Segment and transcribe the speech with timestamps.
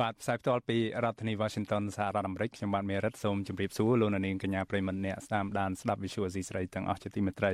[0.00, 7.52] បាទផ្សាយផ្ទាល់ពីរដ្ឋធានី Washington សហរដ្ឋអាមេរិកខ្ញុំបាទមេរិតសូមជម្រាបសួរលោកអ្នកនាងកញ្ញាប្រិមត្តអ្នកស្ដាប់ដានស្ដាប់ Visual Asia ស្រីទាំងអស់ជាទីមេត្រី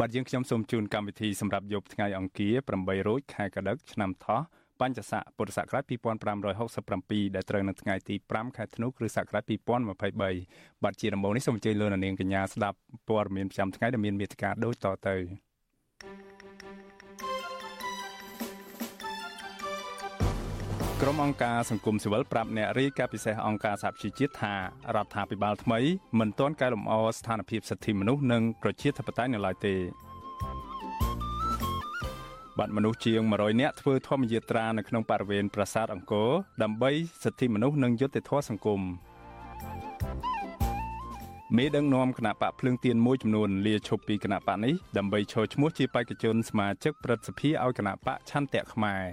[0.00, 4.40] បាទយើងខ្ញុំសូមជូនកម្មវិធីសម្រាប់យប់ថ្ងៃអង្គារ8រោចខែកដិកឆ្នាំថោះ
[4.80, 5.84] បញ្ញស័កពុរសករាជ
[6.60, 15.49] 2567ដែលត្រូវនៅថ្ងៃទី5ខែធ្នូគ្រិស្តសករាជ2023បាទជាដំបូងនេះសូមអញ្ជើញលោកអ្នកនាងកញ្ញាស្ដាប់ព័ត៌មានប្រចាំថ្ងៃដែលមានមេត្តាដូចតទៅ
[21.04, 24.54] ក្រុមអង្គការសង្គមស៊ីវិលប្រាប់អ្នករាយការណ៍ពិសេសអង្គការសហប្រជាជាតិថា
[24.94, 25.78] រដ្ឋាភិបាលថ្មី
[26.18, 29.74] មិនទាន់កែលម្អស្ថានភាពសិទ្ធិមនុស្សនិងប្រជាធិបតេយ្យនៅឡើយទេ
[32.58, 36.30] បាទមនុស្សជាង100នាក់ធ្វើធម្មយាត្រានៅក្នុងបរិវេណប្រាសាទអង្គរ
[36.62, 36.90] ដើម្បី
[37.24, 38.80] សិទ្ធិមនុស្សនិងយុត្តិធម៌សង្គម
[41.56, 49.04] មេដឹកនាំគណៈបកភ្លើងទៀនមួយចំនួនលាឈប់ពីគណៈបកនេះដើម្បីឈរឈ្មោះជាបេក្ខជនសមាជិកព្រឹទ្ធសភាឲ្យគណៈបកឆន្ទៈខ្មែរ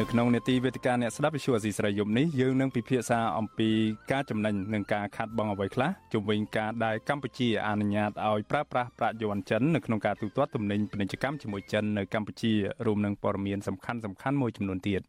[0.00, 3.68] នៅក្នុងនេតិវេទិកាអ្នកស្ដាប់វិទ្យុអស៊ីស្រីយប់នេះយើងនឹងពិភាក្សាអំពី
[4.12, 12.52] ការចំណេញនិងការខាត់បងអ្វីខ្លះជំវិញការដែលកម្ពុជាអនុញ្ញាតឲ្យប្រើប្រាស់ប្រាក់យ័ន្តចិននៅក្នុងការទូទាត់ទំនិញពាណិជ្ជកម្មជាមួយចិននៅកម្ពុជា
[12.86, 15.02] រួមនឹងព័ត៌មានសំខាន់សំខាន់មួយចំនួនទៀត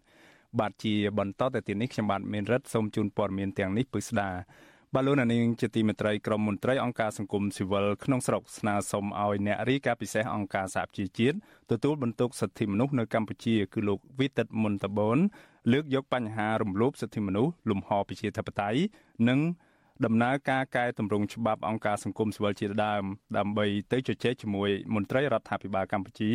[0.59, 4.29] បាទជាបន្តទៅទៀតនេះខ្ញុំបាទមានរិទ្ធសូមជូនព័ត៌មានទាំងនេះពិស្ដា
[4.95, 11.37] បាទលោកនាងជាទីមេត្រីក្រមមន្ត្រីអង្គការសង្គមស៊ីវិលក្នុងស្រុកស្នើសុំឲ្យអ្នករាយការណ៍ពិសេសអង្គការសហប្រជាជាតិ
[11.71, 15.17] ទទួលបន្ទុកសិទ្ធិមនុស្សនៅកម្ពុជាគឺលោកវិទិតមុនតបូន
[15.71, 18.79] លើកយកបញ្ហារំលោភសិទ្ធិមនុស្សលំហប្រជាធិបតេយ្យ
[19.29, 19.39] និង
[20.05, 23.03] ដំណើរការកែតម្រង់ច្បាប់អង្គការសង្គមស៊ីវិលជាដើម
[23.37, 26.31] ដើម្បីទៅជជែកជាមួយមន្ត្រីរដ្ឋាភិបាលកម្ពុជា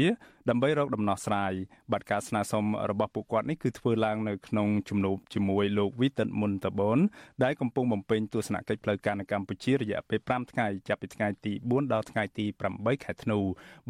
[0.48, 1.52] ដើម្បីរកដំណោះស្រាយ
[1.92, 6.98] បាត់ការស្នើសុំរបស់ពួកគាត់នេះគឺធ្វើឡើងនៅក្នុងជំនួបជាមួយលោកវីតិតមុនតបូន
[7.44, 12.46] ដែលកំពុងបំពេញទស្សនកិច្ចផ្លូវការនៅកម្ពុជារយៈពេល5ថ្ងៃចាប់ពីថ្ងៃទី4ដល់ថ្ងៃទី
[12.76, 13.38] 8ខែធ្នូ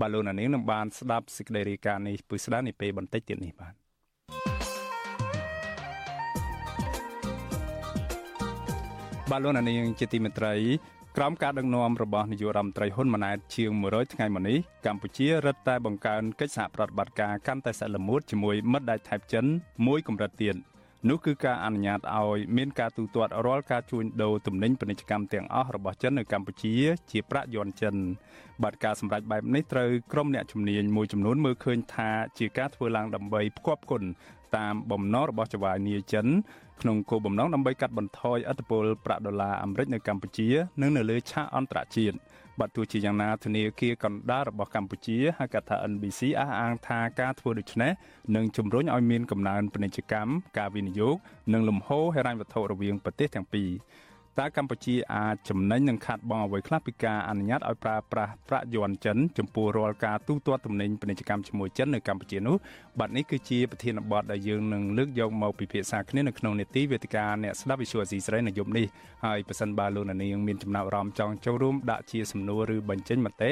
[0.01, 3.75] បាទលោកនាងនឹងបានស្ដាប់សេចក្តីរាយការណ៍នេះពីស្ដាប់នេះពេលបន្តិចទៀតនេះបាទ
[9.31, 10.55] បាទលោកនាងជាទីមេត្រី
[11.17, 19.45] ក្រោមការដឹកនាំរបស់នាយករដ្ឋមន្ត្រីហ៊ុនម៉ាណែតជាង100ថ្ងៃមកនេះកម្ពុជារឹតតែបង្កើនកិច្ចសហប្រតិបត្តិការកាន់តែសល្មុតជាមួយមិត្តដៃថៃចិន
[19.87, 20.57] មួយកម្រិតទៀត
[21.09, 26.75] នោះគឺការអនុញ្ញាតឲ្យមានការទូទាត់រាល់ការជួញដូរទំនិញពាណិជ្ជកម្មទាំងអស់របស់ចិននៅកម្ពុជា
[27.11, 27.95] ជាប្រាក់យន់ចិន
[28.63, 34.03] បាត់ការសម្រេចបែបនេះត្រូវក្រុមអ្នកជំនាញមួយចំនួនមើលឃើញថាជាការធ្វើឡើងដើម្បីផ្គប់គុណ
[34.57, 36.27] តាមបំណងរបស់ចៅហ្វាយនីចិន
[36.81, 40.49] ក្នុងគោលបំណងដើម្បីកាត់បន្ថយឥទ្ធិពលប្រាក់ដុល្លារអាមេរិកនៅកម្ពុជា
[40.81, 42.17] និងនៅលើឆាកអន្តរជាតិ
[42.61, 47.93] បាទទោះជាយ៉ាងណាធនាគារកណ្ដាលរបស់កម្ពុជាហៅកាត់ថា NBC អះអាងថាការធ្វើដូច្នេះ
[48.37, 51.17] នឹងជំរុញឲ្យមានកំណើនពាណិជ្ជកម្មការវិនិយោគ
[51.53, 53.71] និងលំហូរហិរញ្ញវត្ថុរវាងប្រទេសទាំងពីរ
[54.41, 62.57] តើកម្ពុជាអាចចំណេញនិងខាត់បងអ្វីខ្លះពីការអនុញ្ញាតឲ្យប្រើប្រាស់ប្រាក់យន់ចិនចំពោះរាល់ការទូទាត់ទំនិញពាណិជ្ជកម្មជាមួយចិននៅកម្ពុជានោះ
[62.99, 68.87] បាទនេះគឺជាប្រធានបទដែលយើងនឹងលើកយកមកពិភាក្សាគ្នានៅក្នុងនេតិវេទិកាអ្នកស្ដាប់វិទ្យុអស៊ីស្រីនៅយប់នេះ
[69.25, 73.51] ហើយប្រសិនបើលោកនាងមានចំណាប់អារម្មណ៍ចង់ចូលរួមដាក់ជាសំណួរឬបញ្ចេញមតិ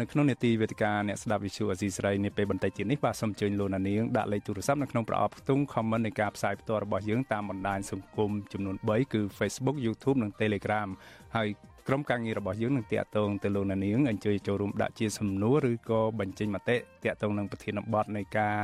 [0.00, 10.88] នៅក្នុងនេតិវេទិកាអ្នកស្ដាប់វិទ្យុអស៊ីស្រីនាពេលបន្តិចទៀតនេះបាទសូមអញ្ជើញលោកនាងដាក់លេខទូរស័ព្ទនៅក្នុងប្រអប់ខ្ទង់ comment នៃការផ្សាយផ្ទាល់របស់យើងតាមបណ្ដាញសង្គមចំនួន3គឺ Facebook YouTube និង Telegram
[11.36, 11.48] ហើយ
[11.88, 18.56] ក្រុមការងាររបស់យើងនឹងតាក់ទងទៅលោកនាងអញ្ជើញចូលរួមដាក់ជាសំណួរឬក៏បញ្ចេញមតិតាក់ទងនឹងប្រធានបទនៃការ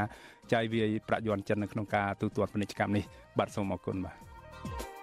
[0.53, 3.05] ចាយវាយប្រាក់យន្តចិននៅក្នុងការទូទាត់ពាណិជ្ជកម្មនេះ
[3.39, 4.94] បាទសូមអរគុណបាទ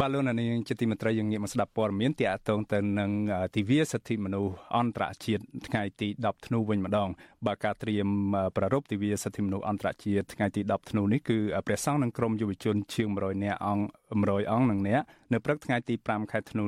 [0.00, 3.10] បាទលោកនាងជាទីមេត្រីយើងងាកមកស្ដាប់ព័ត៌មានទាក់ទងទៅនឹង
[3.56, 7.08] ទិវាសិទ្ធិមនុស្សអន្តរជាតិថ្ងៃទី10ធ្នូវិញម្ដង
[7.46, 8.08] បាទការត្រៀម
[8.56, 13.84] ប្រារព្ធទិវាសិទ្ធិមនុស្សអន្តរជាតិថ្ងៃទី10ធ្នូនេះគឺព្រះសង្ឃនិងក្រុមយុវជនជាង100នាក់អង្គ
[14.18, 15.02] 100អង្គនឹងអ្នក
[15.32, 16.66] នៅព្រឹកថ្ងៃទី5ខែធ្នូ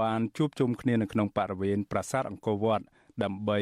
[0.00, 2.84] បានជួបជុំគ្នានៅក្នុងបរិវេណប្រាសាទអង្គរវត្ត
[3.22, 3.58] ដើម្បី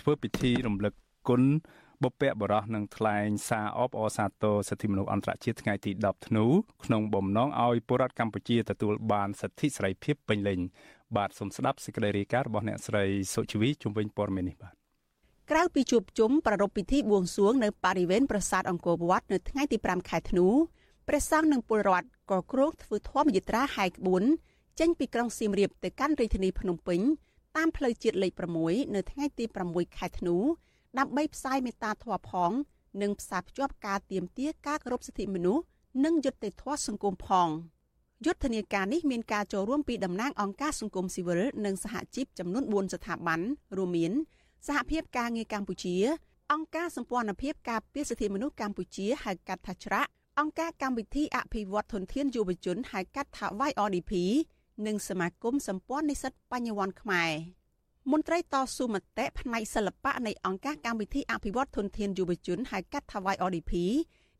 [0.00, 0.94] ធ្វើពិធីរំលឹក
[1.28, 1.42] គុណ
[2.02, 6.44] បុព្វបុរសនឹងថ្លែងសារអបអរសាទរសិទ្ធិមនុស្សអន្តរជាតិថ្ងៃទី10ធ្នូ
[6.84, 10.60] ក្នុងបំណងឲ្យពលរដ្ឋកម្ពុជាទទួលបានសិទ្ធិសេរីភាពពេញលេញ
[11.16, 13.04] បាទសូមស្ដាប់សេចក្តីរាយការណ៍របស់អ្នកស្រី
[13.34, 14.74] សុជីវីជំវិញព័ត៌មាននេះបាទ
[15.50, 20.46] ក្រៅពីជួបជុំប្រារព្ធពិធីបួងសួងនៅបរិវេណប្រាសាទអង្គរវត្តនៅថ្ងៃទី5ខែធ្នូ
[21.08, 24.22] ព្រះសង្ឃនិងពលរដ្ឋក៏គ្រោងធ្វើធម្មយាត្រាហែកក្បួន
[24.80, 27.00] ចេញពីក្រុងសៀមរាបទៅកាន់រាជធានីភ្នំពេញ
[27.56, 28.32] តាមផ្លូវជាតិលេខ
[28.64, 30.36] 6នៅថ្ងៃទី6ខែធ្នូ
[30.98, 32.52] ដើម្បីផ្សាយមេត្តាធម៌ផង
[33.02, 35.62] និងផ្សារភ្ជាប់ការទៀមទាការគោរពសិទ្ធិមនុស្ស
[36.04, 37.48] និងយុត្តិធម៌សង្គមផង
[38.26, 43.40] យុទ្ធនាការនេះមានការចូលរួមពីតំណាងអង្គការសង្គមស៊ីវិលនិងសហជីពចំនួន4ស្ថាប័ន
[43.76, 44.12] រួមមាន
[44.66, 45.96] សហភាពការងារកម្ពុជា
[46.52, 54.12] អង្គការសម្ព័ន្ធភាពការពារសិទ្ធិមនុស្សកម្ពុជាហៅកាត់ថាច្រាក់អង្គការកម្មវិធីអភិវឌ្ឍធនធានយុវជនហៅកាត់ថា YRDP
[54.86, 57.30] និងសមាគមសម្ព័ន្ធនិស្សិតបញ្ញវន្តខ្មែរ
[58.12, 63.72] មន្ត្រីតស៊ូមតិផ្នែកសិល្បៈនៃអង្គការកម្មវិធីអភិវឌ្ឍធនធានយុវជនហៅកាត់ថា YRDP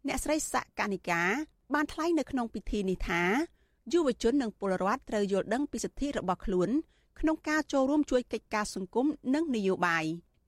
[0.06, 1.22] អ្នកស្រីសកនិកា
[1.74, 3.22] បានថ្លែងនៅក្នុងពិធីនេះថា
[3.92, 6.68] យុវជននិងពលរដ្ឋត្រូវយល់ដឹងពីសិទ្ធិរបស់ខ្លួន
[7.20, 10.04] ក្នុងការចូលរួមជួយកិច្ចការសង្គមនិងនយោបាយ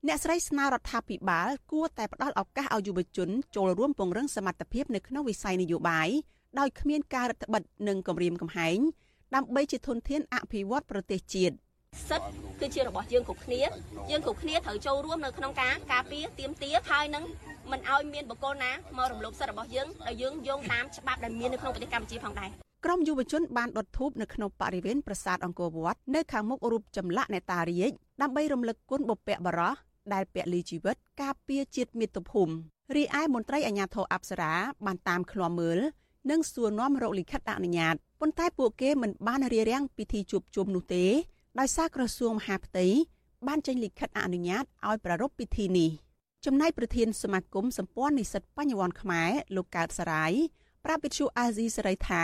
[0.07, 6.09] អ្នកស្រីស្នើរដ្ឋាភិបាលគួរតែផ្ដល់ឱកាសឲ្យយុវជនចូលរួមពង្រឹងសមត្ថភាពនៅក្នុងវិស័យនយោបាយ
[6.59, 8.77] ដោយគ្មានការរឹតបន្តឹងនិងគំរាមកំហែង
[9.35, 11.55] ដើម្បីជាធនធានអភិវឌ្ឍប្រទេសជាតិ
[12.09, 12.27] សិទ្ធ
[12.61, 13.61] គឺជារបស់យើងគ្រប់គ្នា
[14.11, 17.23] យើងគ្រប់គ្នាត្រូវចូលរួមនៅក្នុងការការពារទៀមទាហើយនឹង
[17.71, 22.49] មិនឲ្យមានបកគលណាមករំលោភសិទ្ធិរបស់យើងហើយយើងយោងតាមច្បាប់ដែលមាននៅក្នុងប្រទេសកម្ពុជាផងដែរ
[22.85, 27.91] ក្រមយុវជនបានដុតធូបនៅក្នុងបរិវេណប្រាសាទអង្គរវត្តនៅខាងមុខរូបចម្លាក់អ្នកតារាជ
[28.21, 29.75] ដើម្បីរំលឹកគុណបុព្វបុរស
[30.13, 32.53] ដែលពលីជីវិតការពារជាតិមាតុភូមិ
[32.95, 34.53] រីឯមន្ត្រីអាជ្ញាធរអប្សរា
[34.85, 35.79] បានតាមឃ្លាំមើល
[36.29, 41.05] និងសួរនាំរកលិខិតអនុញ្ញាតប៉ុន្តែពួកគេមិនបានរៀបរៀងពិធីជួបជុំនោះទេ
[41.57, 42.85] ដោយសារក្រសួងមហាផ្ទៃ
[43.47, 45.91] បានចេញលិខិតអនុញ្ញាតឲ្យប្រារព្ធពិធីនេះ
[46.45, 50.31] ចំណែកប្រធានសមាគមសម្ព័ន្ធនិស្សិតបញ្ញវន្តខ្មែរលោកកើតសរាយ
[50.85, 52.23] ប្រាប់វិទ្យុអាស៊ីសេរីថា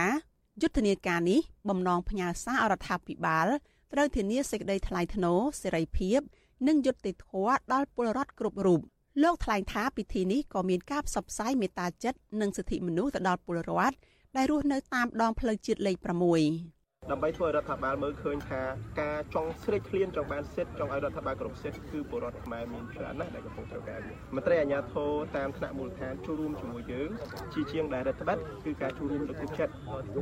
[0.62, 1.40] យុទ្ធនាការនេះ
[1.70, 3.48] បំណងផ្ញើសារអរដ្ឋាភិបាល
[3.94, 6.20] ត្រូវធានាសេចក្តីថ្លៃថ្នូរសេរីភាព
[6.68, 8.82] និងយុត្តិធម៌ដល់ពលរដ្ឋគ្រប់រូប
[9.24, 13.96] លោកថ្លែងថាពិធីនេះក៏មានការផ្សព្វផ្សាយមេត្តាចិត្តនិងសិទ្ធិមនុស្សទៅដល់ពលរដ្ឋ
[14.36, 15.98] ដែលរស់នៅតាមដងផ្លូវជាតិលេខ
[16.42, 16.75] 6
[17.12, 18.62] ដើម្បីធ្វើឲ្យរដ្ឋាភិបាលមើលឃើញថា
[19.02, 27.10] ការចង់ស្រេកឃ្លានចង់បានសិទ្ធិចង់ឲ្យរដ្ឋាភិបាលគ្រប់សិទ្ធិគឺពលរដ្ឋខ្មែរមានច្រើនណាស់ដែលកំពុងត្រូវការវាមន្ត្រីអាជ្ញាធរតាមថ្នាក់មូលដ្ឋានចូលរួមជាមួយយើង
[27.54, 29.74] ជាជាងដែលរដ្ឋបတ်គឺការចូលរួមលើកទឹកចិត្ត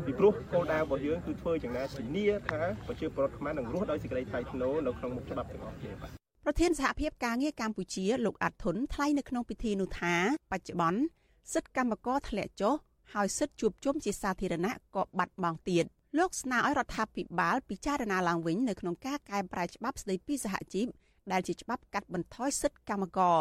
[0.06, 5.92] ពីព្រោះគោលដៅរបស់យើងគឺធ្វើយ៉ាងណាធានាថាប្រជាពលរដ្ឋខ្មែរនឹងរស់ដោយសេចក្តីថ្លៃថ្នូរនៅក្នុងមុខច្បាប់ទាំងអស់គ្នា
[6.46, 10.16] ប្រធានសហភាពការងារកម្ពុជាលោកអាត់ធុនថ្លែងនៅក្នុងពិធីនោះថា
[10.52, 11.02] បច្ចុប្បន្ន
[11.54, 12.74] សិទ្ធិកម្មករធ្លាក់ចុះ
[13.14, 15.86] ហើយសិទ្ធិជួបជុំជាសាធារណៈក៏បាត់បង់ទៀត
[16.20, 20.88] លោកស្នើឲ្យរដ្ឋាភិបាលពិចារណាឡើងវិញនៅក្នុងការកែប្រែច្បាប់ស្តីពីសហជីព
[21.32, 23.40] ដែលជាច្បាប់កាត់បន្ថយសិទ្ធិកម្មករ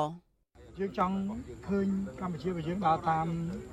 [0.80, 1.16] យើងចង់
[1.68, 1.86] ឃើញ
[2.20, 3.26] កម្ពុជារបស់យើងដើរតាម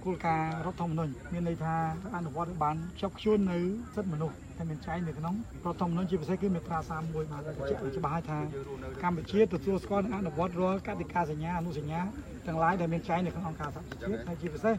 [0.05, 1.75] គោលការណ៍រដ្ឋធម្មនុញ្ញមានន័យថា
[2.15, 3.59] អនុវត្តបានជាប់ជួននៅ
[3.95, 5.35] សិទ្ធិមនុស្សដែលមានចែងនៅក្នុង
[5.65, 8.39] រដ្ឋធម្មនុញ្ញជាពិសេសគឺមាត្រា31បានបញ្ជាក់ច្បាស់ហើយថា
[9.03, 12.01] កម្ពុជាទទួលស្គាល់និងអនុវត្តរាល់កតិកាសញ្ញាអនុសញ្ញា
[12.47, 14.75] ទាំងឡាយដែលមានចែងនៅក្នុងអង្គការសហប្រជាជាតិហើយជាពិសេស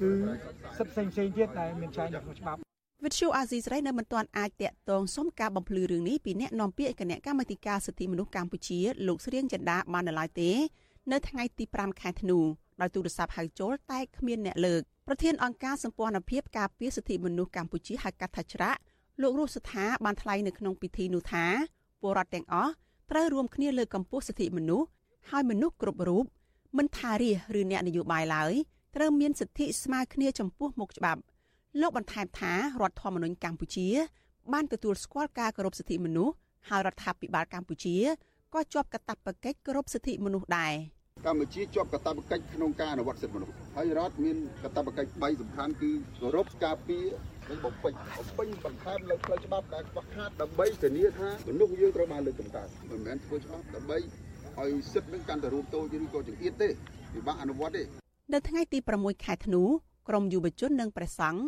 [0.00, 0.10] គឺ
[0.78, 2.60] សិទ្ធិផ្សេងៗទៀតដែលមានចែងនៅក្នុងច្បាប់
[3.04, 10.50] វិទ្យុអាស៊ីសេរីនៅមិនទាន់អាចតាក់ទងសុំការបំភ្លឺរឿងនេះពីអ្នកនាំពាក្យគណៈកម្មាធិការសិទ្ធិមនុស្សកម្ពុជាលោកស្រៀងចិន្តាបាននៅឡើយទេ
[11.12, 12.38] នៅថ្ងៃទី5ខែធ្នូ
[12.80, 18.80] ដោយទូរស័ព្ទហៅចូលតែគ្មានអ្នកលើកប្រធានអង្គការសម្ព័ន្ធភាពការពារសិទ្ធិមនុស្សកម្ពុជាហៅកាត់ថាច្រាក់
[19.22, 21.44] លោករស់សថាបានថ្លែងនៅក្នុងពិធីនោះថា
[22.00, 22.72] ពលរដ្ឋទាំងអស់
[23.10, 24.86] ត្រូវរួមគ្នាលើកកម្ពស់សិទ្ធិមនុស្ស
[25.30, 26.24] ហើយមនុស្សគ្រប់រូប
[26.78, 28.52] មិនថារាជឬអ្នកនយោបាយឡើយ
[28.96, 31.20] ត្រូវមានសិទ្ធិស្មើគ្នាចំពោះមុខច្បាប់
[31.80, 33.88] លោកបន្ថែមថារដ្ឋធម្មនុញ្ញកម្ពុជា
[34.52, 36.34] បានទទួលស្គាល់ការគោរពសិទ្ធិមនុស្ស
[36.68, 37.96] ហើយរដ្ឋាភិបាលកម្ពុជា
[38.54, 40.74] ក៏ជាប់កាតព្វកិច្ចគោរពសិទ្ធិមនុស្សដែរ
[41.26, 47.04] កម្ពុជាជាប់កាតព្វកិច្ចក្នុងការអនុវត្តសិទ្ធិមនុស្សហើយរដ្ឋមានកាតព្វកិច្ច3សំខាន់គឺគោរពការពារ
[47.50, 56.68] និងបំពេញបំពេញបន្ថែមលើផ្លូវច្បាប់ដែលខ្វះខាតដើម្បីធានាថាមនុស្សយើងត្រូវបានលើកតម្កើងមិនមែនធ្វើច្បាប់ដើម្បីឲ្យសិទ្ធិនឹងកាន់តែរួមតូចឬក៏ចង្អៀតទេ
[57.14, 57.82] ពិបាកអនុវត្តទេ
[58.32, 59.62] នៅថ្ងៃទី6ខែធ្នូ
[60.08, 61.42] ក្រមយុវជននិងព្រះសង្ឃ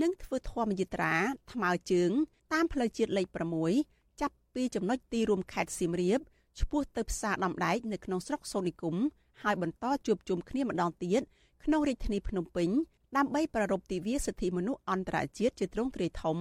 [0.00, 1.14] និងធ្វើធម្មយាត្រា
[1.52, 2.10] ថ្មើរជើង
[2.52, 3.26] តាមផ្លូវជាតិលេខ
[3.74, 6.20] 6ចាប់ពីចំណុចទីរួមខេត្តសៀមរាប
[6.58, 8.96] ឆ្ពោះទៅផ្សារដំដែកនៅក្នុងស្រុកសូនីគុំ
[9.42, 11.22] ហើយបន្តជួបជុំគ្នាម្ដងទៀត
[11.64, 12.68] ក្នុងរាជធានីភ្នំពេញ
[13.16, 16.36] ដើម្បីប្រារព្ធទិវាសិទ្ធិមនុស្សអន្តរជាតិជាទ្រង់ទ្រាយធំ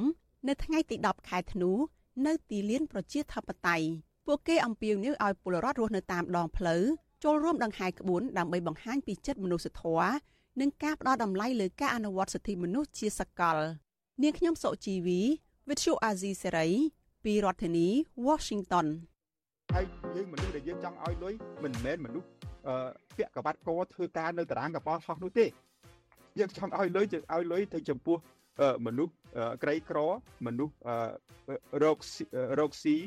[0.48, 1.72] នៅថ្ងៃទី10ខែធ្នូ
[2.26, 3.88] នៅទីលានប្រជាធិបតេយ្យ
[4.28, 6.84] ពួកគេអំពាវនាវឲ្យពលរដ្ឋរស់នៅតាមដងផ្លូវ
[7.24, 10.12] ចូលរួមដង្ហែក្បួនដើម្បីបង្ហាញពីចិត្តមនុស្សធម៌
[10.60, 13.58] និងការផ្ដល់តម្លៃលើការអនុវត្តសិទ្ធិមនុស្សជាសកល
[14.24, 15.20] នាងខ្ញុំសុជីវី
[15.68, 16.72] Vithu Azizi Serai
[17.24, 17.88] ពីរដ្ឋធានី
[18.28, 18.88] Washington
[19.74, 22.28] ហើយយើងមនុស្សដែលយើងចង់ឲ្យលុយមិនមែនមនុស្ស
[22.68, 22.76] អឺ
[23.18, 25.46] ពាក់កបាត់កធ្វើការនៅតារាងកប៉ាល់ហោះនោះទេ
[26.40, 28.18] យើងចង់ឲ្យលុយយើងឲ្យលុយទៅចំពោះ
[28.86, 29.14] មនុស្ស
[29.64, 30.00] ក្រីក្រ
[30.48, 30.74] មនុស្ស
[31.84, 31.98] រោគ
[32.60, 32.98] រោគស៊ី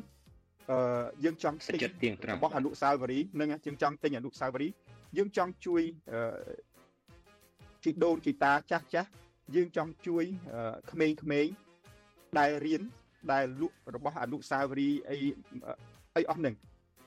[0.71, 1.79] អឺយើងចង់ទិញ
[2.31, 4.75] របស់អនុសាវរីយ៍នឹងយើងចង់ទិញអនុសាវរីយ៍
[5.17, 5.83] យើងចង់ជួយ
[7.85, 9.09] ជីដូនជីតាចាស់ចាស់
[9.55, 10.25] យើងចង់ជួយ
[10.91, 11.53] ក្មេងៗ
[12.39, 12.83] ដែលរៀន
[13.33, 15.17] ដែលលក់របស់អនុសាវរីយ៍អី
[16.17, 16.55] អីអស់ហ្នឹង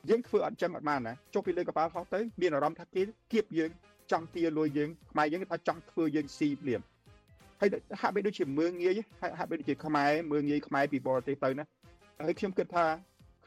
[0.10, 3.02] យើងធ្វើអត់ចឹងអត់បានណាចុះពីលើកប៉ាល់ហោះទៅមានអារម្មណ៍ថាគេ
[3.34, 3.72] គៀបយើង
[4.12, 6.82] ចង់ទាលួយយើងខ្មែរយើងថាចង់ធ្វើយើងស៊ីភ្លាម
[7.62, 7.70] ហើយ
[8.02, 9.00] ហាក់បីដូចជាមើងងាយ
[9.40, 11.66] ហាក់បីដូចជាខ្មែរមើងងាយខ្មែរពីបរទេសទៅណា
[12.26, 12.86] ហើយខ្ញុំគិតថា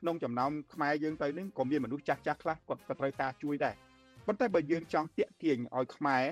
[0.01, 3.75] ក្នុងចំណោមខ្មែរយើងទៅនឹងក៏មានមនុស្សចាស់ចាស់ខ្លះគាត់ក៏ត្រូវការជួយដែរ
[4.27, 6.25] ប៉ុន្តែបើយើងចង់តាក់ទាញឲ្យខ្មែរ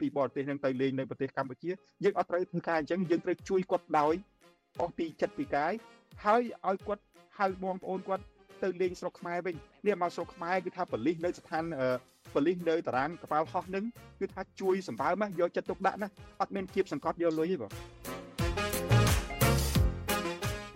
[0.00, 1.70] ពីបរទេសនឹងទៅលេងនៅប្រទេសកម្ពុជា
[2.04, 4.14] យើងអត់ត្រូវធ្វើការអញ្ចឹងយើងត្រូវជួយគាត់ដោយ
[4.80, 5.72] អស់ពីចិត្តពីកាយ
[6.24, 7.02] ហើយឲ្យគាត់
[7.38, 8.24] ហៅបងប្អូនគាត់
[8.62, 11.64] ទៅលេងស្រុកខ្មែរវិញនេះមកស្រុកខ្មែរគឺថាបលិសនៅស្ថាន
[12.34, 13.84] បលិសនៅតារាងកប៉ាល់ហោះនឹង
[14.20, 16.08] គឺថាជួយសម្បើមយកចិត្តទុកដាក់ណា
[16.40, 17.72] អត់មានគៀបសង្កត់យកលុយទេបង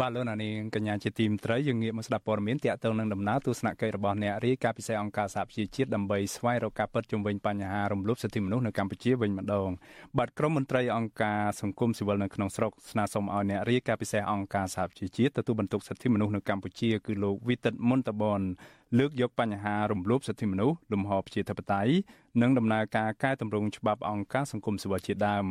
[0.00, 9.70] បាទលោកនាងកញ្ញាជាទីមត្រីយើងងាកមកស្ដាប់ព័ត៌មានទាក់ទងនឹងដំណើរទស្សនកិច្ចរបស់អ្នករាយការណ៍ពិសេសអង្គការសហប្រជាជាតិដើម្បីស្វែងរកការពិតជុំវិញបញ្ហារំលោភសិទ្ធិមនុស្សនៅកម្ពុជាវិញម្ដង
[10.18, 18.40] បាទក្រុមមន្ត្រីអង្គការសង្គមស៊ីវិលនៅក្នុងស្រុកស្នើសុំឲ្យអ្នករាយការណ៍ពិសេសអង្គការសហប្រជាជាតិទទួលបន្ទុកសិទ្ធិមនុស្សនៅកម្ពុជាគឺលោកវិទិតមុនតបន
[18.98, 21.92] លើកយកបញ្ហារំលោភសិទ្ធិមនុស្សលំហប្រជាធិបតេយ្យ
[22.42, 25.46] និងដំណើរការកែតម្រង់ច្បាប់អង្គការសង្គមស៊ីវិលជាដើម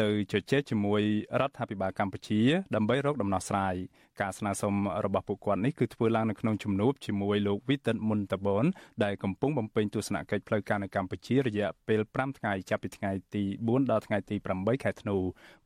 [0.00, 1.02] ទៅជជែកជាមួយ
[1.40, 2.40] រដ្ឋាភិបាលកម្ពុជា
[2.74, 3.74] ដើម្បីរកដំណោះស្រាយ
[4.20, 8.64] ការស្នើសុំរបស់ពួកគាត់នេះគឺធ្វើឡើងនៅក្នុងជំនួបជាមួយលោកវិទិតមុនតបន
[9.04, 15.16] ដែលកំពុងបំពេញទស្សនកិច្ចផ្លូវការនៅកម្ពុជារយៈពេល5ថ្ងៃចាប់ពីថ្ងៃទី4ដល់ថ្ងៃទី8ខែធ្នូ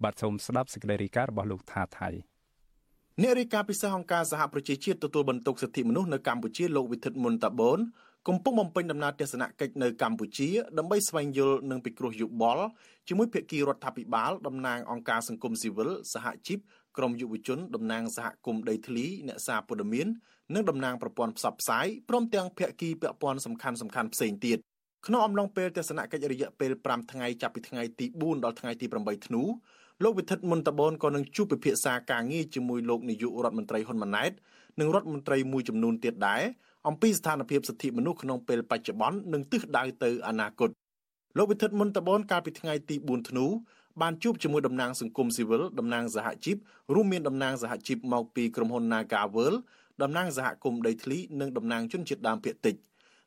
[0.02, 2.10] បាទសូមស្ដាប់សេចក្តីរាយការណ៍របស់លោកថាថៃ
[3.22, 7.78] អ្នករាយការណ៍ពិសេសអង្គការសហប្រជាជាតិទទួលបន្ទុកសិទ្ធិមនុស្សនៅកម្ពុជាលោកវិទិតមុនតបន
[8.28, 12.66] កំពុងបំពេញដំណើរទស្សនកិច្ចនៅកម្ពុជាដើម្បីស្វែងយល់និងពិគ្រោះយោបល់
[13.08, 16.58] ជាមួយភាគីរដ្ឋាភិបាលតំណាងអង្គការសង្គមស៊ីវិលសហជីព
[16.96, 20.06] ក្រមយុវជនតំណាងសហគមន៍ដីធ្លីអ្នកសារព័ត៌មាន
[20.54, 24.58] និងតំណាងប្រព័ន្ធផ្សព្វផ្សាយព្រមទាំងភាគីពាក់ព័ន្ធសំខាន់សំខាន់ផ្សេងទៀត
[25.06, 29.42] ក្នុងអំឡុងពេលទស្សនកិច្ចរយៈពេល5ថ្ងៃចាប់ពីថ្ងៃទី4ដល់ថ្ងៃទី8ធ្នូ
[30.02, 34.32] លោកវិធិតមុនតបនក៏នឹងជួបពិភាក្សាការងារជាមួយលោកនាយករដ្ឋមន្ត្រីហ៊ុនម៉ាណែត
[34.80, 36.42] និងរដ្ឋមន្ត្រីមួយចំនួនទៀតដែរ
[36.88, 40.70] អំពីស្ថានភាពសិទ្ធិមនុស្សក្នុងពេលបច្ចុប្បន្ននិងទិសដៅទៅអនាគត
[41.38, 43.46] លោកវិធិតមុនតបនកាលពីថ្ងៃទី4ធ្នូ
[44.02, 46.56] បានជួបជាមួយតំណាងសង្គមស៊ីវិលតំណាងសហជីព
[46.94, 49.54] រួមមានតំណាងសហជីពមកពីក្រុមហ៊ុន Nagavel
[50.02, 52.76] តំណាងសហគមន៍ដីធ្លីនិងតំណាងជនជាតិដើមភាគតិច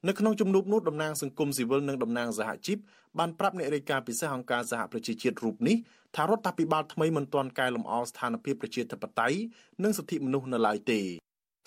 [0.08, 2.78] នៅក្នុងជំនួបនោះតំណាងសង្គមស៊ីវិលនិងតំណាងសហជីព
[3.18, 5.78] បានប្រាប់អ្នករាយការណ៍ពិសេសអង្គការសហប្រជាជាតិរូបនេះ
[6.16, 9.38] ថារដ្ឋាភិបាលថ្មីមិនទាន់កែលម្អស្ថានភាពប្រជាធិបតេយ្យ
[9.84, 11.02] និងសិទ្ធិមនុស្សនៅឡើយទេ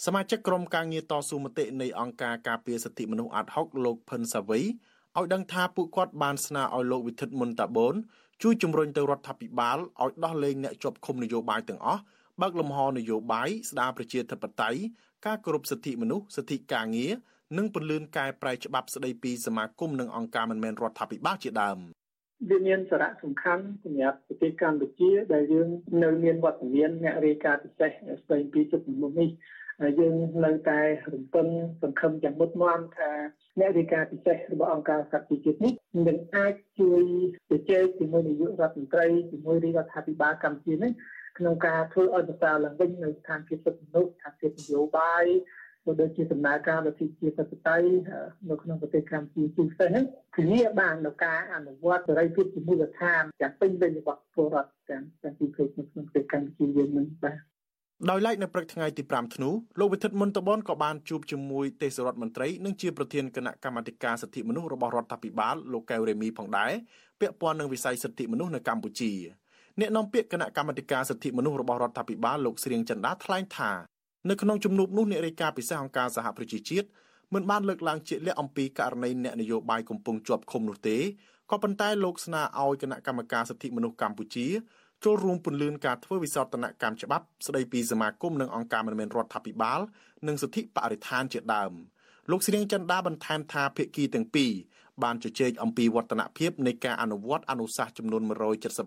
[0.06, 7.94] សមាជិកក្រុមការងារតស៊ូមតិនៃអង្គការការពារសិទ្ធិមនុស្សអាត់ហុកលោកផិនសាវីឲ្យដឹងថាពួកគាត់បានស្នើឲ្យលោកវិធិតមុនតាបូន
[8.42, 12.02] ជួយជំរុញទៅរដ្ឋាភិបាលឲ្យដោះលែងអ្នកជាប់ឃុំនយោបាយទាំងអស់
[12.40, 14.80] បើកលំហនយោបាយស្ដារប្រជាធិបតេយ្យ
[15.26, 17.12] ការគោរពសិទ្ធិមនុស្សសិទ្ធិការងារ
[17.56, 21.78] និងពន្លឿនកែប្រែច្បាប់ស្ដីពីសមាគមនិងអង្គការមិនមែនរដ្ឋាភិបាលជាដើម
[22.48, 25.68] វាមានសារៈសំខាន់សម្រាប់ប្រទេសកម្ពុជាដែលយើង
[26.02, 27.90] នៅមានវត្តមានអ្នករាយការណ៍ពិសេស
[28.22, 29.30] ស្ដីពីសិទ្ធិមនុស្សនេះ
[29.98, 30.80] យើងនៅតែ
[31.14, 31.46] រំពឹង
[31.82, 33.10] សង្ឃឹមយ៉ាងមុតមមថា
[33.60, 35.72] អ្នករាយការណ៍ពិសេសរបស់អង្គការសហជីវជាតិនេះ
[36.08, 37.02] នឹងអាចជួយ
[37.50, 40.92] ជជែកជាមួយនាយករដ្ឋមន្ត្រីជាមួយរដ្ឋាភិបាលកម្ពុជានេះ
[41.38, 45.24] ក្នុងការធ្វើឲ្យប្រសើរឡើងវិញនៅស្ថានភាពសិទ្ធិមនុស្សស្ថានភាពនយោបាយ
[45.84, 47.76] ក៏ដូចជាដំណើរការលទ្ធិជាសតៃ
[48.50, 50.04] នៅក្នុងប្រទេសកម្ពុជាជាពិសេសហ្នឹង
[50.36, 57.38] ធានាបាននៅការអនុវត្តសេរីភាពជាមូលដ្ឋានយ៉ាងពេញលេញរបស់ពលរដ្ឋទាំងទាំងពីប្រទេសនៅក្នុងប្រទេសកម្ពុជាយើងនឹងបាទ
[58.08, 66.72] ដោយឡែកនៅព្រឹកថ្ងៃទី5ធ្នូលោកវិធិតមុនតបនក៏បានជួបជាមួយទេសរដ្ឋមន្ត្រីនិងជាប្រធានគណៈកម្មាធិការសិទ្ធិមនុស្សរបស់រដ្ឋាភិបាលលោកកែវរេមីផងដែរ
[67.20, 69.12] ពាក់ព័ន្ធនឹងវិស័យសិទ្ធិមនុស្សនៅកម្ពុជា
[69.80, 73.72] អ្នកនាំពាក្យគណៈកម្មាធិការសិទ្ធិមនុស្សរបស់រដ្ឋាភិបាលលោកស្រៀងចន្ទាថ្លែងថា
[74.28, 76.86] នៅក្នុងជំនួបនោះអ្នករាយការណ៍ពិសេសអង្គការសហប្រជាជាតិ
[77.34, 80.98] មិនបានលើកឡើងជាក់លាក់អំពីករណីអ្នកនយោបាយកំពុងជាប់ឃុំនោះទេ
[81.50, 84.46] ក៏ប៉ុន្តែលោកស្នើឲ្យគណៈកម្មការសិទ្ធិមនុស្សកម្ពុជា
[85.04, 89.80] ចូលរួមពន្លឿនការធ្វើវិសោធនកម្មច្បាប់ស្ដីពីសមាគមនិងអង្គការមិនមែនរដ្ឋាភិបាល
[90.26, 91.72] និងសិទ្ធិបរិស្ថានជាដើម
[92.30, 94.52] លោកស្រៀងចន្ទដាបន្ថែមថាភាគីទាំងពីរ
[95.02, 98.22] បានជជែកអំពីវឌ្ឍនភាពនៃការអនុវត្តអនុសាសន៍ចំនួន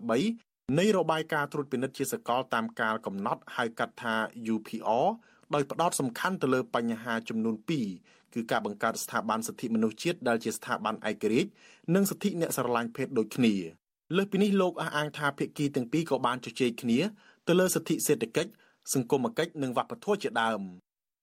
[0.06, 4.14] 173នៃរបាយការណ៍ត្រួតពិនិត្យជាសកលតាមកាលកំណត់ហៅកាត់ថា
[4.54, 5.06] UPR
[5.54, 7.56] ដោយផ្ដោតសំខាន់ទៅលើបញ្ហាចំនួន
[7.96, 11.50] 2គឺការបង្កើតស្ថាប័នសិទ្ធិមនុស្សជាតិដែលជាស្ថាប័នឯករាជ្យ
[11.94, 13.54] និងសិទ្ធិអ្នកស្រឡាញ់ភេទដូចគ្នា
[14.16, 16.98] លើសពីនេះលោកអះអាងថាភាគីទាំងពីរក៏បានជជែកគ្នា
[17.46, 18.50] ទៅលើសិទ្ធិសេដ្ឋកិច្ច
[18.94, 20.60] សង្គមគិច្ចនិងវប្បធម៌ជាដើម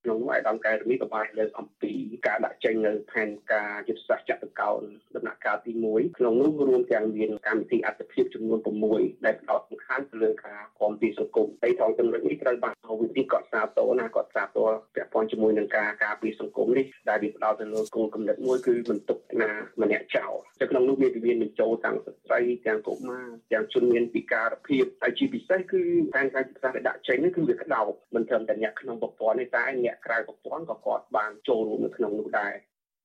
[0.03, 1.93] ក្នុងឯកឧត្តមកែរមីក៏បានលើកអំពី
[2.27, 4.81] ការដាក់ចេញនៅផែនការយុទ្ធសាស្ត្រចតុកោណ
[5.15, 8.60] ដំណាក់កាលទី1ក្នុងនោះរួមទាំងមានកម្មវិធីអត្ថភាពចំនួន
[8.91, 25.81] 6ដែលផ្ដោតសំខាន់ទៅលើការគាំទ្រសង្គមហើយថងចំណុចនេះត្រូវបានវិធីកត់សាទរណាកត់សាទរពាក់ព័ន្ធជាមួយនឹងការការពារសង្គមនេះដែលវាផ្ដោតទៅលើគោលគំនិតមួយគឺមិនទុកណាម្នាក់ចោលតែក្នុងនោះវាមានបញ្ចូលទាំងស្ត្រីទាំងកុមារទាំងជនមានពិការភាពហើយជាពិសេសគឺ
[26.13, 32.53] ផែនការយុទ្ធសាស្ត្រដែលដាក់ចេញនេះគឺវាក្តោបមិនត្រឹមតែអ្នកក្នុងប្រព័ន្ធទេតែអ្នកក្រៅប្រព័ន្ធក៏គាត់បានចូលរួមនៅក្នុងនោះដែរ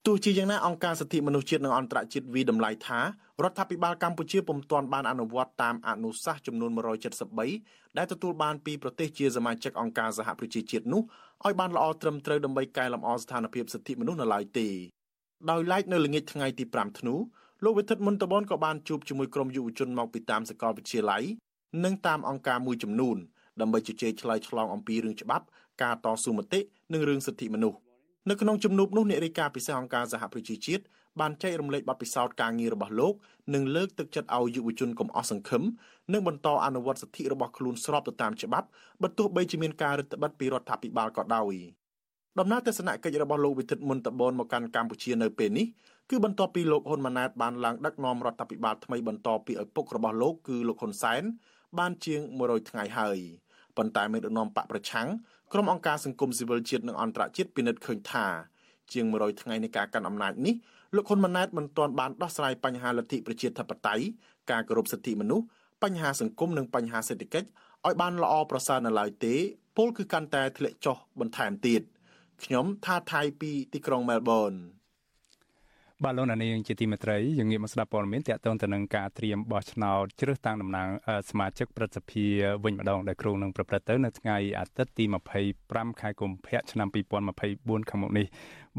[0.06, 6.70] ទោះជាយ៉ាងណាអង្គការសិទ្ធិមនុស្សជាតិនិងអន្តរជាតិវិតម្លៃថារដ្ឋាភិបាលកម្ពុជាពុំទាន់បានអនុវត្តតាមអនុសាសន៍ចំនួន
[7.34, 11.02] 173ដែលទទួលបានពីប្រទេសជាសមាជិកអង្គការសហប្រជាជាតិនោះ
[11.44, 14.68] ឲ្យបានល្អត្រឹមត្រូវដើម្បីកែលម្អស្ថានភាពសិទ្ធិមនុស្សនៅឡើយទេ
[15.50, 17.14] ដោយឡែកនៅល្ងាចថ្ងៃទី5ធ្នូ
[17.64, 21.22] លោកវិទិតមុនតបនក៏បានជួបជាមួយក្រុមយុវជនមកពីតាមសាកលវិទ្យាល័យ
[21.84, 23.16] និងតាមអង្គការមួយចំនួន
[23.60, 25.44] ដើម្បីជជែកឆ្លើយឆ្លងអំពីរឿងច្បាប់
[25.82, 26.60] ការតស៊ូមតិ
[26.92, 27.78] និងរឿងសិទ្ធិមនុស្ស
[28.30, 30.82] នៅក្នុងជំនួបនោះអ្នករាយការណ៍ពិសេសអង្គការសហប្រជាជាតិ
[31.20, 33.14] បានចែករំលែកបទពិសោធន៍ការងាររបស់លោក
[33.54, 35.62] និងលើកទឹកចិត្តឲ្យយុវជនកុំអស់សង្ឃឹម
[36.12, 38.66] និងបន្តអនុវត្តសិទ្ធិរបស់ខ្លួនស្របទៅតាមច្បាប់
[39.02, 41.54] បើទោះបីជាមានការរឹតបន្តឹងពីរដ្ឋាភិបាលក៏ដោយ
[42.38, 45.66] ដំណើរទស្សនកិច្ចរបស់លោកវិទិតមុនតបនមកកាន់កម្ពុជានៅពេលនេះ
[46.10, 51.22] គឺបន្ទាប់ពីលោកហ៊ុនម៉ាណែតបានឡើងដឹកនាំរដ្ឋាភិបាលថ្មីបន្តពីឪពុករបស់លោកគឺលោកហ៊ុនសែន
[51.78, 53.18] បានជាង100ថ្ងៃហើយ
[53.76, 55.08] ប៉ុន្តែមេដឹកនាំបកប្រឆាំង
[55.52, 58.26] ក្រុមអង្គការសង្គមស៊ីវិលជាតិនិងអន្តរជាតិពិនិត្យឃើញថា
[58.92, 60.54] ជាង100ថ្ងៃនៃការកាន់អំណាចនេះ
[60.94, 64.04] លោកហ៊ុនម៉ាណែតមិនទាន់បានដោះស្រាយបញ្ហាលទ្ធិប្រជាធិបតេយ្យ
[64.50, 65.44] ការគោរពសិទ្ធិមនុស្ស
[65.82, 67.48] បញ្ហាសង្គមនិងបញ្ហាសេដ្ឋកិច្ច
[67.86, 69.34] ឲ្យបានល្អប្រសើរនៅឡើយទេ
[69.76, 71.82] ពលគឺកាន់តែធ្លាក់ចុះបន្ថែមទៀត
[72.44, 74.52] ខ្ញុំថាថៃពីទីក្រុងមែលប៊ន
[76.04, 80.88] បាទលោកនាងជាទីមេត្រីយើងងាកមកស្ដាប់ព័ត៌មានទាក់ទងទៅនឹងការត្រៀមបោះឆ្នោតជ្រើសតាំងតំណាង
[81.30, 82.26] សមាជិកព្រឹទ្ធសភា
[82.64, 85.04] វិញម្ដងដែលគ្រោងនឹងប្រព្រឹត្តទៅនៅថ្ងៃអាទិត្យទី
[85.52, 86.88] 25ខែកុម្ភៈឆ្នាំ
[87.34, 88.26] 2024ខាងមុខនេះ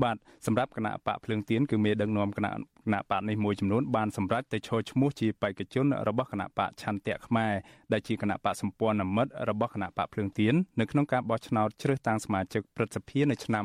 [0.03, 2.51] បាទសម្រាប់គណៈបកភ្លើងទៀនគឺមេដឹកនាំគណៈ
[2.85, 7.53] គណៈបកនេះមួយចំនួនបានសម្រេចទៅឈរឈ្មោះជាបេក្ខជនរបស់គណៈបកឆន្ទៈខ្មែរ
[7.93, 13.63] ដែលជាគណៈបកសម្ព័ន្ធមិត្តរបស់គណៈបកភ្លើងទៀននៅក្នុងការបោះឆ្នោតជ្រើសតាំងសមាជិកព្រឹទ្ធសភានៅឆ្នាំ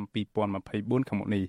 [0.55, 1.45] 2024ខាងមុខនេះ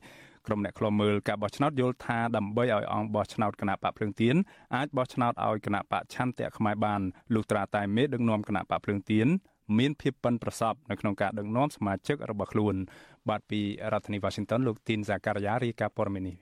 [0.47, 4.35] ក្រុមអ្នកខ្លំមើលការបោះឆ្នោតយល់ថាដើម្បីឲ្យអង្គបោះឆ្នោតគណៈបកភ្លើងទៀន
[4.75, 7.01] អាចបោះឆ្នោតឲ្យគណៈបកឆន្ទៈខ្មែរបាន
[7.33, 9.27] លុះត្រាតែមេដឹកនាំគណៈបកភ្លើងទៀន
[9.77, 12.75] មានភាពប៉ិនប្រសប់នៅក្នុងការដឹកនាំសមាជិករបស់ខ្លួន
[13.29, 16.35] បាទពីរដ្ឋធានី Washington លោកទីនសាការីយ៉ារាយការណ៍ព័ត៌មាននេះ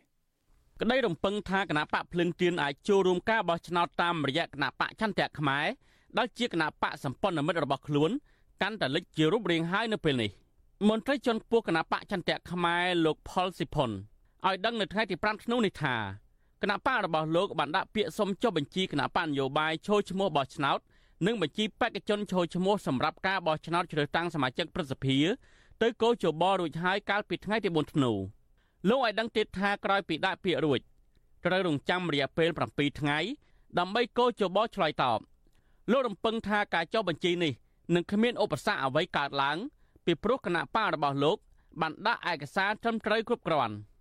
[0.81, 5.65] ក្តីរំពឹងថាគណៈបកភ្លឹងទៀនអាចចូលរួមការបោះឆ្នោតតាមរយៈគណៈបកចន្ទៈខ្មែរ
[6.17, 8.11] ដែលជាគណៈបកសម្ព័ន្ធមិត្តរបស់ខ្លួន
[8.61, 10.31] កាន់តែលេចជារូបរាងហើយនៅពេលនេះ
[10.89, 13.89] មន្ត្រីជាន់ខ្ពស់គណៈបកចន្ទៈខ្មែរលោកផលសិផុន
[14.45, 15.95] ឲ្យដឹងនៅថ្ងៃទី5ធ្នូនេះថា
[16.61, 20.79] គណៈបករបស់លោកបានដាក់ពាក្យសុំចុះបញ្ជីគណៈបកនយោបាយចូលឈ្មោះបោះឆ្នោត
[21.25, 25.17] និងបញ្ជីបេក្ខជនចូលឈ្មោះសម្រាប់ការបោះឆ្នោតជ្រើសតាំងសមាជិកព្រឹទ្ធសភា
[25.81, 28.11] ទៅកោជបរួចហើយកាលពីថ្ងៃទី4ធ្នូ
[28.89, 30.79] លោកឲ្យដឹងទៀតថាក្រោយពីដាក់ពាក្យរួច
[31.45, 33.19] ត្រូវរងចាំរយៈពេល7ថ្ងៃ
[33.79, 35.19] ដើម្បីកោជបឆ្លើយតប
[35.91, 37.53] លោករំពឹងថាការចុះបញ្ជីនេះ
[37.95, 39.57] នឹងគ្មានឧបសគ្គអ្វីកើតឡើង
[40.05, 41.37] ពីព្រោះគណៈបករបស់លោក
[41.81, 43.75] បានដាក់ឯកសារត្រឹមត្រូវគ្រប់គ្រាន់។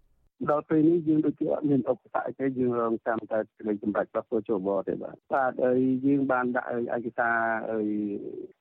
[0.48, 7.36] ដល់ពេលនេះយើងដូចជាអត់មានឧបសគ្គទេយើងរងចាំតែលេខសម្រាប់របស់ចូលបទេបាទបាទហើយយើងបានដាក់ឯកសារ
[7.70, 7.80] អី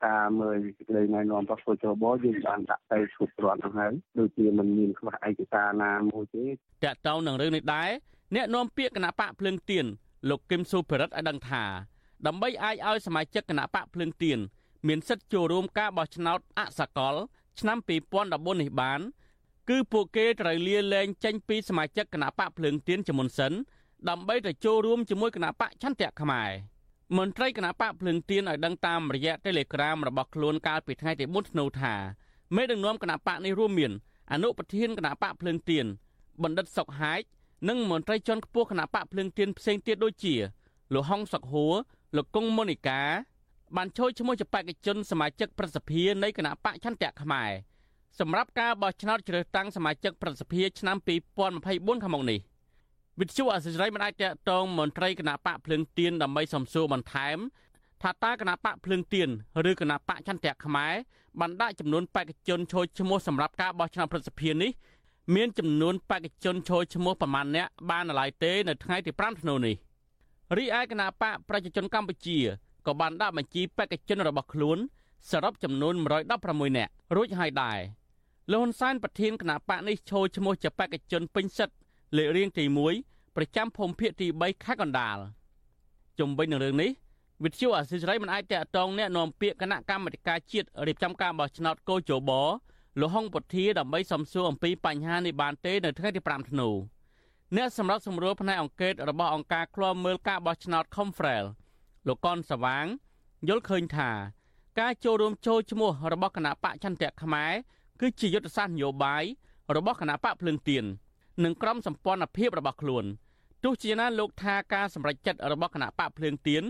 [0.06, 6.54] តាមសេចក្តីណែនាំរបស់ចូលបយើងបានដាក់ទៅគ្រប់គ្រាន់ហើយដូចជាមិនមានខ្វះឯកសារណាមួយទេត
[6.86, 7.90] កតោនឹងរឿងនេះដែរ
[8.36, 9.86] អ្នកនាំពាក្យគណៈបកភ្លឹងទៀន
[10.30, 11.64] លោកគឹមសុភិរិទ្ធឲ្យដឹងថា
[12.28, 14.40] ដើម្បីអាចឲ្យសមាជិកគណៈបកភ្លឹងទៀន
[14.88, 17.16] មានសិទ្ធិចូលរួមការបោះឆ្នោតអសកល
[17.60, 17.78] ឆ្នាំ
[18.20, 19.02] 2014នេះបាន
[19.70, 23.54] គឺពួកគេត្រូវលាលែងចេញពីសមាជិកគណៈបកភ្លើងទៀនជាមុនសិន
[24.10, 26.50] ដើម្បីទៅចូលរួមជាមួយគណៈបកឆន្ទៈខ្មែរ
[27.18, 31.94] មន្ត្រីគណៈបកភ្លើងទៀនឲ្យដឹងតាមរយៈ Telegram របស់ខ្លួនកាលពីថ្ងៃទី4ធ្នូថា
[32.56, 33.92] មេដឹកនាំគណៈបកនេះរួមមាន
[34.32, 35.86] អនុប្រធានគណៈបកភ្លើងទៀន
[36.44, 37.22] បណ្ឌិតសុកហាជ
[37.70, 40.36] និងមន្ត្រីជាន់ខ្ពស់គណៈបកភ្លើងទៀនផ្សេងទៀតដូចជា
[40.94, 41.74] លោកហុងសុកហួរ
[42.16, 43.02] លោកកុងម៉ូនីកា
[43.78, 47.52] បានចូលឈ្មោះជាបេក្ខជនសមាជិកប្រសិទ្ធិនៃគណៈបកឆន្ទៈខ្មែរ
[48.20, 50.98] សម្រាប់ការបោះឆ្នោតជ្រើសតាំងសមាជិកប្រសិទ្ធិឆ្នាំ
[51.50, 52.40] 2024ខាងមុខនេះ
[53.20, 57.38] វិទ្យុអសិរ័យមិនអាចតតងមន្ត្រីគណៈបកភ្លើងទៀនដើម្បីសំសួរបន្ថែម
[58.02, 59.30] ថាតើគណៈបកភ្លើងទៀន
[59.70, 60.94] ឬគណៈបកចន្ទៈខ្មែរ
[61.40, 64.72] បានដាក់ចំនួនបេក្ខជនចូលឈ្មោះសម្រាប់ការបោះឆ្នោតប្រសិទ្ធិនេះ
[65.36, 69.76] មានចំនួនបេក្ខជនចូលឈ្មោះប្រមាណអ្នកបានឡើយទេនៅថ្ងៃទី5ធ្នូនេះ
[70.58, 72.38] រីឯគណៈបកប្រជាជនកម្ពុជា
[72.89, 74.79] ក៏បានដាក់បញ្ជីបេក្ខជនរបស់ខ្លួន
[75.31, 77.79] សរុបចំនួន116នាក់រួចហើយដែរ
[78.53, 81.77] លោកហ៊ុនសែនប្រធានគណៈបកនេះចូលឈ្មោះជាបេក្ខជនពេញសិទ្ធិ
[82.17, 82.65] លេខរៀងទី
[83.01, 85.19] 1ប្រចាំភូមិភាគទី3ខេត្តកណ្ដាល
[86.19, 86.91] ជំវិញនឹងរឿងនេះ
[87.45, 92.31] វិទ្យុអាស៊ីសេរីមិនអាចតាក់ទងแนะនាំពាក្យគណៈកម្មាធិការជាតិរៀបចំការបោះឆ្នោតកោជប
[93.01, 96.69] លោកហុងពុធាដើម្បីសំសួរអំពីបញ្ហានេះបានទេនៅថ្ងៃទី5ធ្នូ
[97.57, 101.45] អ្នកសម្រាប់សម្រួលផ្នែកអង្គការរបស់អង្គការឃ្លាំមើលការបោះឆ្នោត Confrel
[102.08, 102.86] លោកកនសវាង
[103.48, 104.10] យល់ឃើញថា
[104.80, 107.52] ការចូលរួមចូលឈ្មោះរបស់គណៈបកចន្ទៈខ្មែរ
[108.00, 109.24] គឺជាយុទ្ធសាស្ត្រនយោបាយ
[109.76, 110.84] របស់គណៈបកភ្លើងទៀន
[111.44, 113.06] និងក្រុមសម្ព័ន្ធភាពរបស់ខ្លួន
[113.64, 116.64] ទោះជាណាលោកថាការសម្រេចចិត្តរបស់គណៈបកភ្លើងទៀន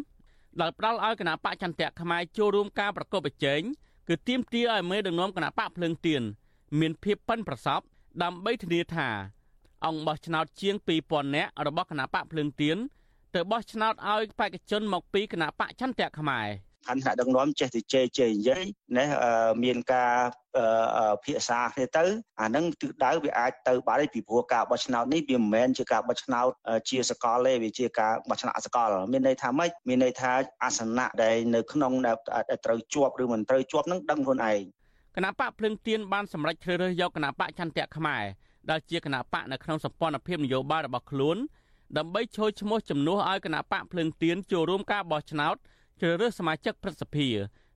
[0.60, 3.62] ដែលផ្ដាល់ឲ្យគណៈបកចន្ទៈខ្មែរចូលរួមការប្រកបប្រជែង
[4.08, 6.22] គឺទាមទារឲ្យមេដឹកនាំគណៈបកភ្លើងទៀន
[6.80, 7.86] មានភាពប៉ិនប្រសប់
[8.24, 9.10] ដើម្បីធានាថា
[9.86, 12.78] អង្គបោះឆ្នោតជាង2000នាក់របស់គណៈបកភ្លើងទៀន
[13.36, 16.48] ទៅបោះឆ្នោតឲ្យបេក្ខជនមកពីគណៈបកចន្ទៈខ្មែរ
[16.88, 18.63] ឋានៈដឹកនាំចេះទៅជេរជេរនិយាយ
[18.98, 19.06] ណា
[19.63, 20.13] មានការ
[21.24, 22.06] ភាសាគ្នាទៅ
[22.42, 26.48] អានឹងទិសដៅវាអាចទៅបានពីព្រោះការបោះឆ្នោតនេះវាមិនមែនជាការបោះឆ្នោត
[26.89, 30.32] ជាសកលទេវាជាការបោះឆ្នោតអសកល មានន័យថាម៉េចមានន័យថា
[30.63, 32.15] អាសនៈដែលនៅក្នុងដែល
[32.65, 34.60] ត្រូវជាប់ឬមិនត្រូវជាប់នឹងដឹងខ្លួនឯង
[35.15, 38.24] គណៈបកភ្លឹងទៀនបានសម្រេចជ្រើសរើសយកគណៈបកចន្ទៈខ្មែរ
[38.70, 41.38] ដែលជាគណៈបកនៅក្នុងសម្ព័ន្ធភាពនយោបាយរបស់ខ្លួន
[41.97, 45.56] ដើម្បីចូលឈ្មោះជំនួសឲ្យគណៈបកភ្លឹងទៀនចូលរួមការបោះឆ្នោត
[46.02, 47.28] ជ្រើសរើសសមាជិកព្រឹទ្ធសភា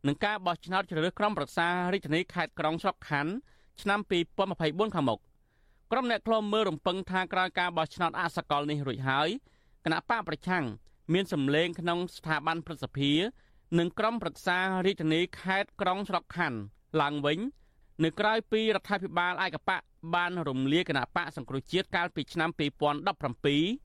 [0.08, 3.34] និងការបោះឆ្នោតជ្រើសរើសក្រុមប្រឹក្សារាជធានីខេត្តក្រុងស្រុកខណ្ឌ
[3.82, 5.19] ឆ្នាំ2024ខាងមុខ
[5.91, 9.30] ក្រុមអ្នកខ្លំមើលរំពឹងថាក្រោយការបោះឆ្នោតអសកលនេះរួចហើយ
[9.86, 10.65] គណៈបកប្រឆាំង
[11.13, 13.12] មានសម្លេងក្នុងស្ថាប័នព្រឹទ្ធសភា
[13.80, 16.60] និងក្រុមប្រឹក្សារាជធានីខេត្តក្រុងស្រុកខណ្ឌ
[17.02, 17.39] ឡើងវិញ
[18.04, 19.82] នៅក្រៅពីរដ្ឋាភិបាលឯកបក
[20.15, 23.83] បានរំលាយគណៈបកសង្គ្រោះជាតិកាលពីឆ្នាំ2017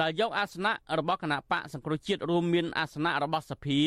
[0.00, 3.80] ដែលយកអាសនៈរបស់គណៈបកសង្គ្រោះជាតិរួមមានអាសនៈរបស់សភា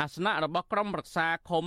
[0.00, 1.64] អាសនៈរបស់ក្រុមប្រឹក្សាឃុំ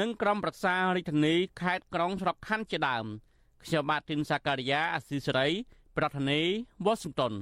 [0.00, 3.06] និងក្រុមប្រឹក្សារាជធានីខេត្តក្រុងស្រុកខណ្ឌជាដើម
[3.64, 5.48] ខ្ញុំបាទទីនសាការីយ៉ាអស៊ីសេរី
[5.96, 6.50] ប្រធានាធិ
[6.84, 7.32] បតី Washington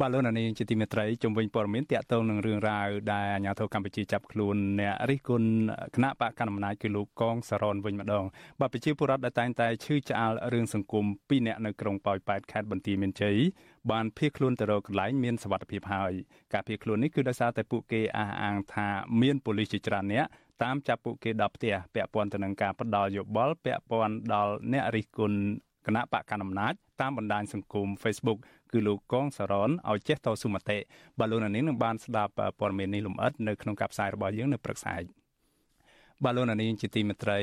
[0.00, 5.48] បាទលោកនាងជាទីមេត្រីជំវិញព័ត៌មានតាក់ទងនឹងរឿងរ៉ាវដែលអាជ្ញាធរកម្ពុជាចាប់ខ្លួនអ្នករិះគន់
[5.94, 8.24] គណៈបកកណ្ដាលអំណាចគឺលោកកងសរនវិញម្ដង
[8.60, 13.36] បាទប្រជាពលរដ្ឋដែលតែងតែឈឺឆ្អាលរឿងសង្គមពីរអ្នកនៅក្រុងប៉ោយប៉ែតខេត្តបន្ទាយមានជ័យ
[13.90, 16.12] បានភៀសខ្លួនទៅរកកន្លែងមានសវត្ថិភាពហើយ
[16.52, 18.88] ការភៀសខ្លួននេះគឺដោយសារតែពួកគេអះអាងថា
[19.22, 20.26] មានប៉ូលីសជាច្រើនអ្នក
[20.62, 25.38] តាមចាប់ពួកគេដល់ផ្ទះពាក់ព័ន្ធទៅនឹងការផ្ដាល់យោបល់ពាក់ព័ន្ធដល់អ្នករិះគន់
[25.86, 28.38] គណៈបកកណ្ដាលអំណាចតាមបណ្ដាញសង្គម Facebook
[28.72, 30.78] គឺលោកកងសរនឲ្យចេះតស៊ូមតិ
[31.18, 35.04] បាទលោកនាងនឹងបានស្ដាប់ព័ត៌មាននេះលម្អិតនៅក្នុងការផ្សាយរបស់យើងនៅព្រឹកស្អែក
[36.24, 37.38] បាទលោកនាងជាទីមេត្រី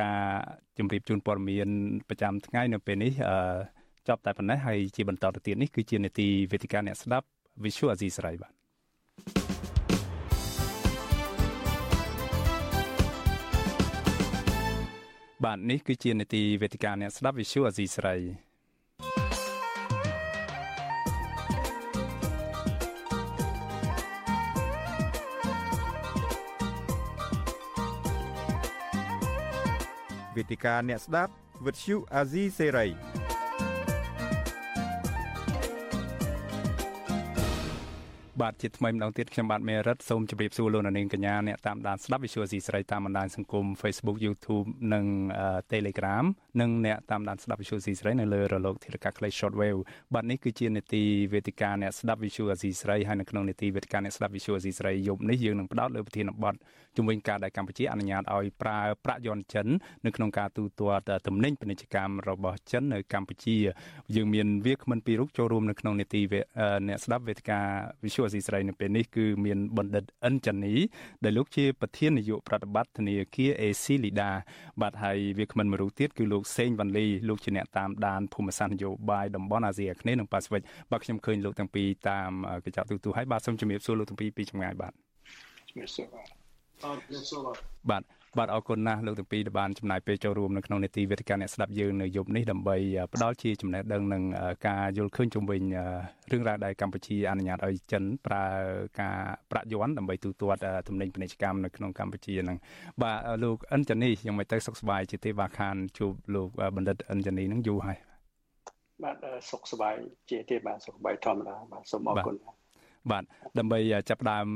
[0.00, 0.20] ការ
[0.78, 1.68] ជម្រាបជូនព័ត៌មាន
[2.08, 3.12] ប្រចាំថ្ងៃនៅពេលនេះ
[4.08, 7.26] ចប់តែប៉ុណ្ណេះហើយជាបន្តទៅទៀតនេះគឺជានេតិវេទិកាអ្នកស្ដាប់
[7.64, 8.52] Visual Azizi ស្រីបាទ
[15.44, 18.47] បាទនេះគឺជានេតិវេទិកាអ្នកស្ដាប់ Visual Azizi ស្រី
[30.38, 31.32] វេទិកាអ្នកស្ដាប់
[31.66, 32.86] វិទ្យុអាស៊ីសេរី
[38.42, 45.04] បាទជាថ្មីម្ដងទៀតខ្ញុំបាទមេរិតសូមជម្រាបសួរលោកនាងកញ្ញាអ្នកតាមដានស្ដាប់ Visual C ស្រីតាមបណ្ដាញសង្គម Facebook YouTube និង
[45.72, 46.24] Telegram
[46.60, 49.80] និងអ្នកតាមដានស្ដាប់ Visual C ស្រីនៅលើរលកធាតុអាកាសខ្លី Shortwave
[50.14, 56.54] បាទនេះគឺជានេតិវេទិកាអ្នកស្ដាប់ Visual C ស្រីហើយនៅក្នុងនេតិវេទិកាអ្នកស្ដាប់ Visual C ស្រីយប់នេះយើងនឹងផ្ដោតលើប្រធានបទ
[56.98, 59.66] ជំវិញការដែលកម្ពុជាអនុញ្ញាតឲ្យប្រើប្រាក់យន្តចិន
[60.06, 63.56] នៅក្នុងការទូទាត់ទំនិញពាណិជ្ជកម្មរបស់ចិននៅកម្ពុជា
[64.16, 66.22] យើងមានវាគ្មិនពីររូបចូលរួមនៅក្នុងនេតិ
[66.88, 67.60] អ្នកស្ដាប់វេទិកា
[68.04, 70.74] Visual អាស៊ីស្រីនៅពេលនេះគឺមានបណ្ឌិតអិនចានី
[71.24, 74.30] ដែលលោកជាប្រធាននាយកប្រតិបត្តិធនាគារ AC Lida
[74.80, 82.30] បាទហើយវាគ្មិនមួយរូបទៀតគឺលោកសេងវ៉ាន់លីលោកជាអ្នកតាមដានភូមិសាស្ត្រនយោបាយតំបន់អាស៊ីអាគ្នេយ៍និងប៉ាស៊ីហ្វិកបាទខ្ញុំឃើញលោកទាំងពីរតាម
[82.64, 84.92] កញ្ចក់ទូទូហើយបាទសូមជំរាបសួរលោកទាំងពីរពីចម្ងាយបាទ
[85.68, 86.37] ជំរាបសួរបាទ
[87.90, 88.02] បាទ
[88.38, 92.76] បាទអរគុណណាស់លោកទាំងពីរដែលបានចំណាយពេលចូលរួមនៅក្នុងនេតិវេទិកាអ្នកស្ដាប់យើងនៅយប់នេះដើម្បី
[93.14, 94.22] ផ្ដល់ជាចំណេះដឹងនិង
[94.66, 95.62] ការយល់ឃើញជំវិញ
[96.30, 98.46] រឿងរ៉ាវដែលកម្ពុជាអនុញ្ញាតឲ្យចិនប្រើ
[99.00, 99.16] ការ
[99.50, 102.58] ប្រាក់យន់ដើម្បីទូទាត់ទំនិញពាណិជ្ជកម្មនៅក្នុងកម្ពុជាហ្នឹង
[103.02, 107.98] បាទលោកអិនចានីយ៉ាងម៉េចទៅសុខសប្បាយជាទេវ៉ាខានជួបលោកបណ្ឌិតអិនចានីហ្នឹងយូរហើយ
[109.04, 109.16] បាទ
[109.50, 109.94] សុខសប្បាយ
[110.30, 112.57] ជាទេបាទសុខសប្បាយធម្មតាបាទសូមអរគុណបាទ
[113.58, 114.46] ដើម្បីចាប់ផ្ដើម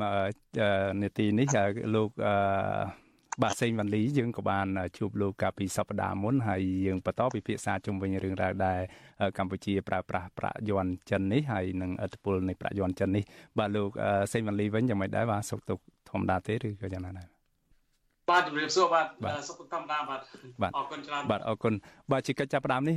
[1.02, 1.46] នេតិនេះ
[1.94, 3.02] លោកអឺ
[3.42, 4.66] បាទសេងវ៉ាន់លីយើងក៏បាន
[4.98, 8.80] ជួបលោកកាលពីសប្តាហ៍មុនហើយយើងបន្តពិភាក្សាជុំវិញរឿងរ៉ាវដែល
[9.38, 13.24] កម្ពុជាប្រើប្រាស់ប្រាក់យន់ចិននេះហើយនឹងឥទ្ធិពលនៃប្រាក់យន់ចិននេះ
[13.58, 13.90] បាទលោក
[14.32, 17.31] សេងវ៉ាន់លីវិញយ៉ាងម៉េចដែរបាទសុខទុក្ខធម្មតាទេឬក៏យ៉ាងណាដែរ
[18.30, 19.06] បាទជំរាបសួរបាទ
[19.48, 20.20] សុខធម្មតាបាទ
[20.76, 21.74] អរគុណច្រើនបាទអរគុណ
[22.12, 22.96] បាទជាកិច្ចចាប់ផ្ដើមនេះ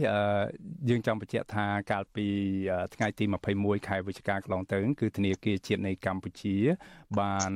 [0.89, 2.27] យើងចង់បញ្ជាក់ថាកាលពី
[2.95, 3.23] ថ្ងៃទី
[3.55, 6.55] 21ខែវិច្ឆិកាកន្លងទៅគឺធនាគារជាតិនៃកម្ពុជា
[7.19, 7.51] បាន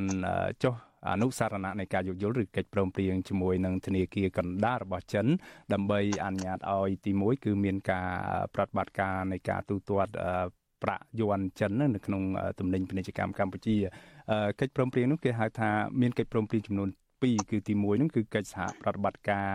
[0.63, 0.75] ចុះ
[1.10, 5.25] អនុសារណៈនៃការយោគយល់ឬកិច្ចព្រមព្រៀងជាមួយនឹងធនាគារកណ្ដាលរបស់ចិន
[5.73, 8.10] ដើម្បីអនុញ្ញាតឲ្យទី1គឺមានការ
[8.55, 10.12] ប្រតិបត្តិការនៃការទូទាត់
[10.84, 12.21] ប្រាក់យួនចិននៅក្នុង
[12.60, 13.75] ទំនិញពាណិជ្ជកម្មកម្ពុជា
[14.60, 15.69] កិច្ចព្រមព្រៀងនោះគេហៅថា
[16.01, 16.89] មានកិច្ចព្រមព្រៀងចំនួន
[17.27, 19.49] 2គឺទី1ហ្នឹងគឺកិច្ចសហប្រតិបត្តិការ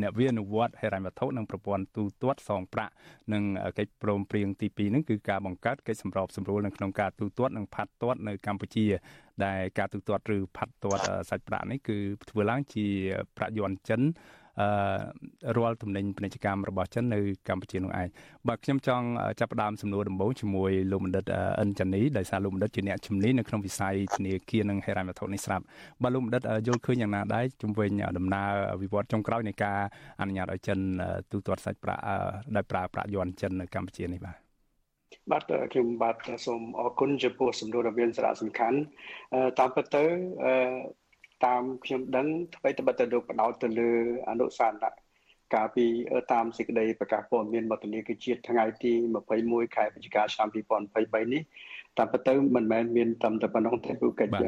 [0.00, 2.92] អ្នកវិនិវត្តហិរញ្ញវត្ថុនិងប្រព័ន្ធទូទាត់សងប្រាក់
[3.32, 3.42] និង
[3.78, 8.86] កិច្ចព្រមព្រៀងទី2ហ្នឹងគឺការបង្កើតកិច្ចសម្របសម្រួលនៅក្នុងការទូទាត់និងផាត់ទាត់នៅកម្ពុជា
[9.44, 11.96] ដែលការទូទាត់ឬផាត់ទាត់សាច់ប្រាក់នេះគឺ
[12.30, 12.86] ធ្វើឡើងជា
[13.36, 14.45] ប្រាក់យ័ន្តចិនអឺ
[15.56, 18.08] រាល់ទំនិញពាណិជ្ជកម្មរបស់ចិននៅកម្ពុជានោះឯង
[18.48, 19.06] បាទខ្ញុំចង់
[19.40, 21.24] ចាប់ផ្ដើមសំណួរដំបូងជាមួយលោកបណ្ឌិត
[21.60, 25.64] អិនចានីដោយសារលោកបណ្ឌិតជាអ្នកជំនាញនៅក្នុងវិស័យធនាគារនិងហិរញ្ញវត្ថុនេះស្រាប់
[26.02, 28.50] បាទលោកបណ្ឌិតយល់ឃើញយ៉ាងណាដែរជំវិញដំណើរ
[28.82, 29.78] វិវត្តចុងក្រោយនៃការ
[30.20, 30.78] អនុញ្ញាតឲ្យចិន
[31.32, 32.02] ទូទាត់សាច់ប្រាក់
[32.56, 34.36] ដោយប្រើប្រាក់យ័ន្តចិននៅកម្ពុជានេះបាទ
[35.30, 35.42] បាទ
[35.72, 36.16] ខ្ញុំបាទ
[36.46, 38.78] សូមអរគុណចំពោះសំណួរដ៏មានសារៈសំខាន់
[39.58, 40.04] តាមពិតទៅ
[41.44, 43.90] តាមខ្ញុំដឹងអ្វីត្បិតតែលោកបដោតទៅលើ
[44.28, 44.92] អនុសាសនៈ
[45.54, 45.86] កាលពី
[46.32, 48.92] តាមសេចក្តីប្រកាសព័ត៌មានមកទនីគឺជាតិថ្ងៃទី
[49.34, 51.42] 21ខែវិច្ឆិកាឆ្នាំ2023នេះ
[51.98, 54.42] តាមពិតទៅមិនមែនមានតែប៉ុណ្ណោះទេព្រោះកិច្ច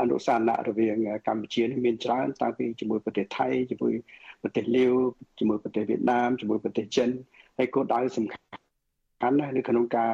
[0.00, 3.92] អនុសាសនៈរវាងកម្ពុជានេះមានច្រើនតាំងពីជាមួយប្រទេសថៃជាមួយ
[4.42, 4.94] ប្រទេសលាវ
[5.38, 7.08] ជាមួយប្រទេសវៀតណាមជាមួយប្រទេសចិន
[7.58, 10.12] ហើយគោលដៅសំខាន់ណាស់នៅក្នុងការ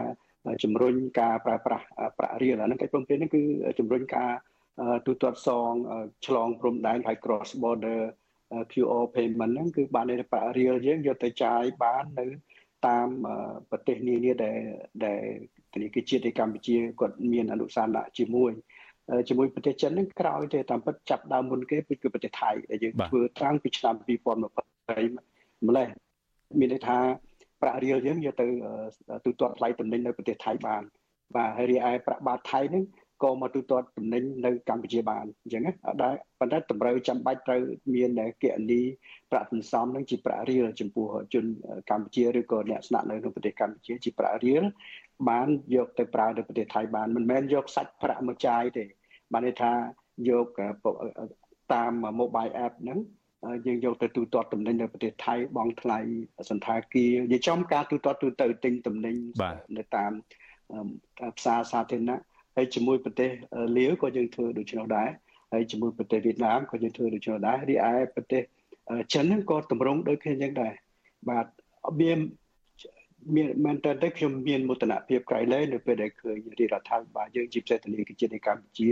[0.62, 1.84] ជំរុញការប្រើប្រាស់
[2.18, 3.42] ប្រាក់រៀលអាហ្នឹងកិច្ចព្រមព្រៀងនេះគឺ
[3.78, 4.30] ជំរុញការ
[5.06, 5.72] ទូទាត់សង
[6.26, 8.00] ឆ្លងព្រំដែនហើយ cross border
[8.72, 12.26] QR payment ហ្នឹងគឺបានន័យថាប្រាក់រៀលយើងយកទៅចាយបាននៅ
[12.86, 13.08] តាម
[13.70, 14.58] ប្រទេសនានាដែល
[15.06, 15.22] ដែល
[15.72, 18.52] ធនាគារជាតិនៃកម្ពុជាគាត់មានអនុសាសន៍ជាមួយ
[19.28, 25.88] ជាមួយប្រទេសចិនហ្នឹងក្រោយទេតាមពិតចាប់ដើមមុនគេគឺប្រទេសថៃដែលយើងធ្វើតាំងពីឆ្នាំ2020ម្លេះ
[26.60, 26.98] មានន័យថា
[27.62, 28.46] ប្រាក់រៀលយើងយកទៅ
[29.24, 30.82] ទូទាត់ថ្លៃតំណែងនៅប្រទេសថៃបាន
[31.36, 32.84] បាទហើយរីឯប្រាក់បាតថៃហ្នឹង
[33.22, 37.60] ក៏មកទូទាត់តំណែងនៅកម្ពុជាបានអញ្ចឹងណាដែរប៉ុន្តែតម្រូវចាំបាច់ត្រូវ
[37.94, 38.10] មាន
[38.42, 38.80] គណនី
[39.30, 41.44] ប្រាក់សន្សំនឹងជាប្រាក់រៀលចំពោះជន
[41.90, 44.62] កម្ពុជាឬក៏អ្នកស្នាក់នៅក្នុងប្រទេសកម្ពុជាជាប្រាក់រៀល
[45.28, 48.84] បានយកទៅប្រើនៅប្រទេសថៃបានមិនមែនយកសាច់ប្រាក់មកចាយទេ
[49.32, 49.72] បានន័យថា
[50.28, 50.46] យក
[51.72, 52.98] តាម mobile app ហ្នឹង
[53.66, 55.98] យើងយកទៅទូទាត់តំណែងនៅប្រទេសថៃបង់ថ្លៃ
[56.50, 59.16] សន្តាគារនិយាយចំការទូទាត់ទូទៅទិញតំណែង
[59.76, 60.12] នៅតាម
[61.38, 62.20] ផ្សារសាធារណៈ
[62.60, 63.30] ហើយជាមួយប្រទេស
[63.76, 65.08] លាវក៏យើងធ្វើដូច្នោះដែរ
[65.52, 68.42] ហើយជាមួយប្រទេសវៀតណាមក៏យើងធ្វើដូច្នោះដែររីឯប្រទេស
[69.14, 70.72] ចិនហ្នឹងក៏តម្រង់ដូចគ្នាយ៉ាងដែរ
[71.28, 71.46] បាទ
[72.00, 72.18] មាន
[73.34, 78.90] មានមែនតើទៅខ្ញុំមានមោទនភាពក្រៃលែងនៅពេលដែលឃើញរាជរដ្ឋាភិបាលយើងជាពិសេសធនាគារជាតិនៃកម្ពុជា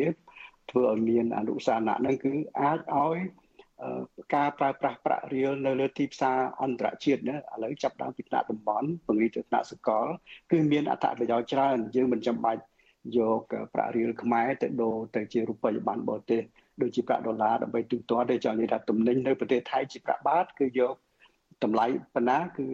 [0.71, 3.19] ធ្វើឲ្យមានអនុសាសនៈហ្នឹងគឺអាចឲ្យ
[4.35, 10.07] ការប្រើប្រាស់ប្រាក់រៀលនៅលើទីផ្សារអន្តរជាតិណាឥឡូវចាប់ដើមពីថ្នាក់តំបន់ពង្រីកទៅថ្នាក់សកល
[10.51, 12.63] គឺមានអត្ថប្រយោជន៍ច្រើនយើងមិនចាំបាច់
[13.17, 13.41] យក
[13.75, 16.43] ប្រាក់រៀលខ្មែរទៅដូរទៅជារូបិយប័ណ្ណបរទេស
[16.83, 20.95] ដូចជាប្រាក់ដុល្លារដើម្បីទូទាត់ទេចង់និយាយថាទំនិញនៅប្រទេសថៃជាប្រាក់បាតគឺយក
[21.65, 22.65] តម្លៃប៉ុណ្ណាគឺ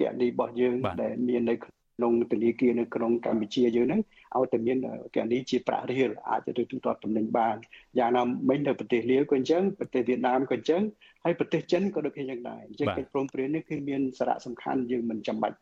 [0.00, 4.00] គណនីរបស់យើងដែលមាននៅក្នុងធនាគារនៅក្នុងកម្ពុជាយើងហ្នឹង
[4.36, 4.78] ឲ្យតែមាន
[5.14, 7.56] គណនីជាប្រាក់រៀលអាចទៅទូទាត់ទំនិញបាន
[7.98, 10.82] យ៉ាងណាមិញនៅប្រទេសលាវក៏អញ្ចឹងប្រទេសវៀតណាមក៏អញ្ចឹង
[11.24, 15.56] ហើយប្រទេសចិនក៏ដូចគ្នាយ៉ាងដែរអញ្ចឹងកិច្ចព្រមព្រៀងនេះគឺមានសារៈសំខាន់យើងមិនចាំបាច់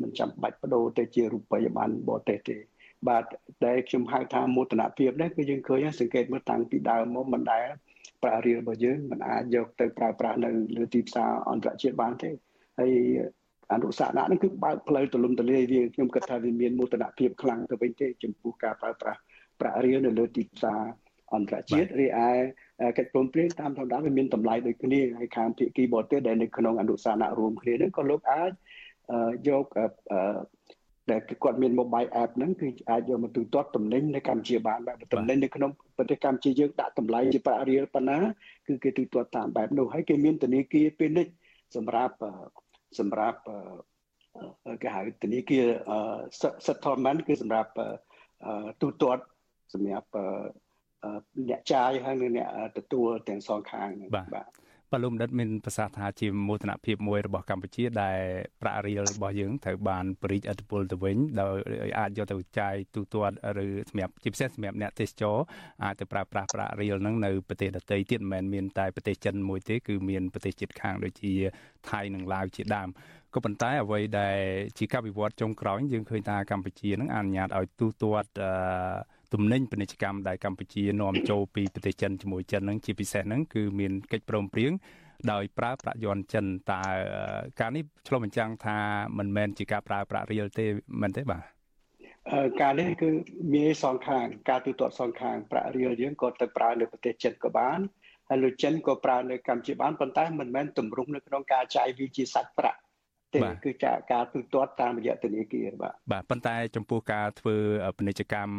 [0.00, 2.56] មិនចាំបាច់បដូរទៅជារូបិយប័ណ្ណបរទេសទេ
[3.08, 3.24] បាទ
[3.66, 7.66] ដែលខ្ញុំហៅថាមោទនភាពនេះគឺយើងឃើញសង្កេតមើលតាំងពីដើមមកមិនដែល
[8.22, 12.30] ប្រាក់រៀលរបស់យើងមិនអាចយកទៅប្រើប្រាស់នៅលើទីផ្សារអន្តរជាតិបានទេ
[12.78, 12.92] ហើយ
[13.72, 19.20] អនុសាសនៈនេះគឺបើកផ្លូវទូលំទូលាយវាខ្ញុំគិតថាវាមានមោទនភាពខ្លាំងទៅវិញទេចំពោះការប្រើប្រាស់
[19.60, 20.80] ប្រាក់រៀលនៅលើទីផ្សារ
[21.34, 22.30] អន្តរជាតិរីឯ
[22.98, 28.52] កិច្ចព្រមព្រៀងតាមធម្មតាវាមានតម្លៃដូចគ្នាហើយខាងភាគីបរទេសដែលនៅក្នុងអនុសាសនៈរួមគ្នានឹងក៏លោកអាច
[29.48, 29.64] យក
[31.10, 38.18] ដែលគាត់មាន mobile app ហ្នឹងគឺអាចយកមកទូទាត់តំណែងនៅកម្ពុជាបានបែបតំណែងនៅក្នុងប្រទេសកម្ពុជាយើងដាក់តម្លៃជាប្រាក់រៀលប៉ុណ្ណា
[38.66, 41.32] គឺគេទូទាត់តាមបែបនោះហើយគេមានធនាគារពាណិជ្ជ
[41.76, 42.14] សម្រាប់
[42.98, 43.38] សម្រាប់
[44.82, 45.66] គេហៅធនាគារ
[46.66, 47.70] settlement គឺសម្រាប់
[48.82, 49.22] ទូទាត់
[49.74, 50.08] សម្រាប់
[51.48, 54.46] អ្នកចាយហើយនិងអ្នកទទួលទាំងសងខាងបាទ
[54.92, 58.18] បាទលោកបណ្ឌិតមានប្រសាសន៍ថាជាមោទនភាពមួយរបស់កម្ពុជាដែល
[58.62, 61.56] ប្រាក់រៀលរបស់យើងត្រូវបានបរិយាឥទ្ធិពលទៅវិញដោយ
[61.98, 65.36] អាចយកទៅចាយទូទាត់ឬសម្រាប់ជាពិសេសសម្រាប់អ្នកទេសចរ
[65.84, 71.32] អាចទៅប្រើប្រាស់ប្រាក់រៀលហ្នឹងនៅប្រទេសដទៃទៀតមិនមែនមានតែប្រទេសចិនមួយទេគឺមានប្រទេសជិតខាងដូចជា
[71.90, 72.88] ថៃនិងឡាវជាដើម
[73.34, 74.38] ក៏ប៉ុន្តែអ្វីដែល
[74.78, 78.30] ជាការវិវត្តចុងក្រោយយើងឃើញថាកម្ពុជានឹងអនុញ្ញាតឲ្យទូទាត់
[79.32, 84.72] ទំនិញពាណិជ្ជកម្មដែលកម្ពុជានាំចូលពីប្រទេសចិនជាមួយចិនហ្នឹងជាពិសេសហ្នឹងគឺមានកិច្ចព្រមព្រៀង
[85.32, 86.82] ដោយប្រើប្រាក់យន់ចិនតើ
[87.60, 88.78] ការនេះឆ្លុះបញ្ចាំងថា
[89.18, 90.66] មិនមែនជាការប្រើប្រាក់រៀលទេ
[91.00, 91.42] មែនទេបាទ
[92.62, 93.08] ការនេះគឺ
[93.54, 97.78] មានសងខាងការទូទាត់សងខាងប្រាក់រៀលយើងក៏ទៅប្រើនៅប្រទេសចិនក៏បាន
[98.28, 102.78] ហើយលុយចិនក៏ប្រើនៅកម្ពុជាបានប៉ុន្តែមិនមែនទម្រង់នៅក្នុងការចាយវាជាសាច់ប្រាក់
[103.34, 107.56] ទេគឺចាការទូទាត់តាមរយៈធនាគារបាទបាទប៉ុន្តែចំពោះការធ្វើ
[107.98, 108.54] ពាណិជ្ជកម្ម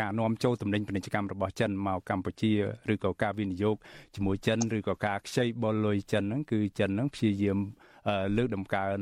[0.00, 2.52] ការនាំចូលទំនិញពាណិជ្ជកម្មរបស់ចិនមកកម្ពុជា
[2.92, 3.76] ឬក៏ការវិនិយោគ
[4.14, 7.58] ជាមួយចិនឬក៏ការខ្ចីបុលលុយចិនហ្នឹងគឺចិនហ្នឹងព្យាយាម
[8.36, 8.98] លើកដំកើង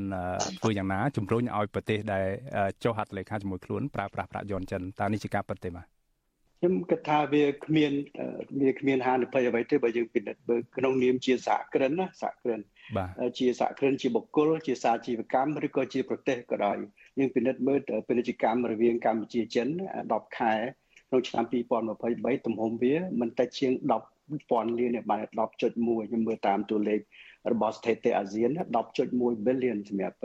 [0.61, 2.27] ធ្វើយ៉ាងណាជំរុញឲ្យប្រទេសដែល
[2.85, 5.87] ចុះហត្ថលេខាជាមួយខ្លួនប្រើប្រាស់ប្រាក់យន់ចិនតើនេះជាការពិតទេបាទ
[6.61, 7.93] ខ្ញុំគិតថាវាគ្មាន
[8.61, 12.61] វាគ្មានហានិភ័យអ្វីទេបើយើងពិនិត្យមើលក្នុងនាមជាសហគ្រិនណាសហគ្រិន
[13.39, 16.79] ជាសហគ្រិនជាបុគ្គលជាសាជីវកម្មឬក៏ជាប្រទេសក៏ដោយ
[17.19, 19.69] យើងពិនិត្យមើលពាណិជ្ជកម្មរវាងកម្ពុជាចិន
[20.07, 20.55] 10ខែ
[21.09, 21.45] ក្នុងឆ្នាំ
[21.95, 23.73] 2023ទំហំវាមិនតិចជាង
[24.27, 27.01] 10,000លានបាន10.1ខ្ញុំមើលតាមតួលេខ
[27.53, 28.51] របស់ស្ថិតិអាស៊ាន
[28.99, 30.17] 10.1 billion សម្រាប់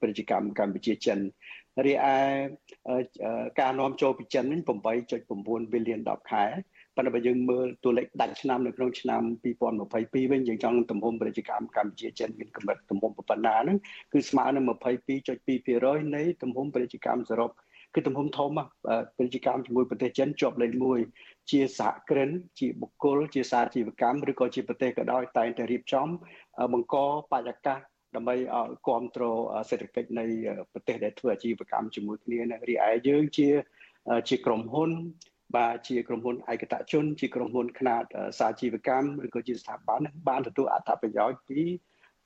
[0.00, 1.18] ពាណិជ្ជកម្មកម្ពុជាចិន
[1.86, 2.16] រីឯ
[3.60, 4.60] ការនាំចូលពីចិនវិញ
[5.12, 6.44] 8.9 billion 10ខែ
[6.96, 9.22] ប៉ុន្តែបើយើងមើលតួលេខដាច់ឆ្នាំនៅក្នុងឆ្នាំ
[9.82, 13.78] 2022វិញយើងចង់ទំហំពាណិជ្ជកម្មកម្ពុជាចិនមានកម្រិតទំហំប៉ុណ្ណាហ្នឹង
[14.12, 14.64] គឺស្មើនឹង
[15.24, 17.50] 22.2%នៃទំហំពាណិជ្ជកម្មសរុប
[17.94, 18.50] គឺទំហំធំ
[19.16, 20.72] ពាណិជ្ជកម្មជាមួយប្រទេសចិនជាប់លេខ
[21.12, 26.08] 1ជាសហគ្រិន ជាបុគ្គលជាសាជីវកម្មឬក៏ជាប្រទេសក៏ដោយតែងតែរៀបចំ
[26.72, 26.96] បង្ក
[27.32, 27.78] បរិយាកាស
[28.16, 28.36] ដើម្បី
[28.86, 29.38] គ្រប់គ្រង
[29.70, 30.24] សេដ្ឋកិច្ចនៃ
[30.72, 33.48] ប្រទេសដែលធ្វើអាជីវកម្មជាមួយគ្នារីឯយើងជា
[34.28, 34.90] ជាក្រុមហ៊ុន
[35.56, 38.04] បាទជាក្រុមហ៊ុនឯកតជនជាក្រុមហ៊ុនខ្នាត
[38.38, 41.60] សាជីវកម្មឬក៏ជាស្ថាប័នបានទទួលអត្ថប្រយោជន៍ពី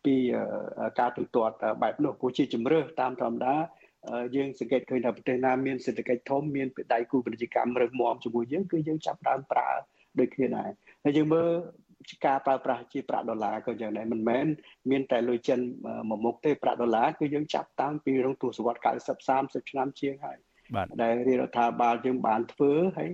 [0.05, 0.17] ពី
[1.01, 3.55] ការទូទាត់បែបនោះព្រោះជាជំរឿតាមធម្មតា
[4.37, 9.71] យើងសង្កេតឃើញថាប្រទេសណាមានសេដ្ឋកិច្ចធំមានដៃគូពាណិជ្ជកម្មរឹងមាំជាមួយយើងគឺយើងចាប់ដើមប្រើ
[10.19, 10.71] ដូចគ្នាដែរ
[11.05, 11.51] ហើយយើងមើល
[12.27, 14.47] ការប្រើប្រាស់ជាប្រាក់ដុល្លារក៏យ៉ាងដែរមិនមែន
[14.91, 15.61] មានតែលុយចិន
[16.09, 20.39] មួយមុខទេប្រាក់ដុល្លារគឺយើងចាប់តាំងពីរងទសវត្ស90 30ឆ្នាំជាងហើយ
[21.03, 23.11] ដែលរាជរដ្ឋាភិបាលយើងបានធ្វើហើយ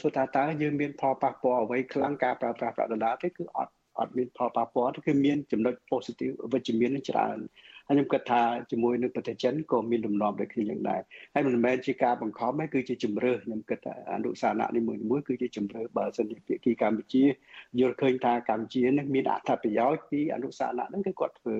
[0.00, 7.38] សួរថាតើយើងមានផលប៉ះពាល់អ្វីខ្លាំងការប្រើប្រាស់ប្រាក់ដុល្លារទេគឺអត់អត់មានផលប៉ះពាល់ទេគឺមានចំណុច positive វិជ្ជមានច្រើន
[7.86, 11.00] ហើយខ្ញុំគិតថាជាមួយនឹងប្រទេសចិនក៏មានលំនាំដូចគ្នាយ៉ាងដែរ
[11.34, 17.24] ហើយមិនមែនជាការបង្ខំទេគឺជាជំរឿខ្ញុំគិតថាអនុសារណៈនីមួយៗគឺជាជំរឿបើសិនជាភាគីកម្ពុជា
[17.80, 21.56] យល់ឃើញថាកម្ពុជានឹងមានអត្ថប្រយោជន៍ពីអនុសារណៈហ្នឹងគឺគាត់ធ្វើ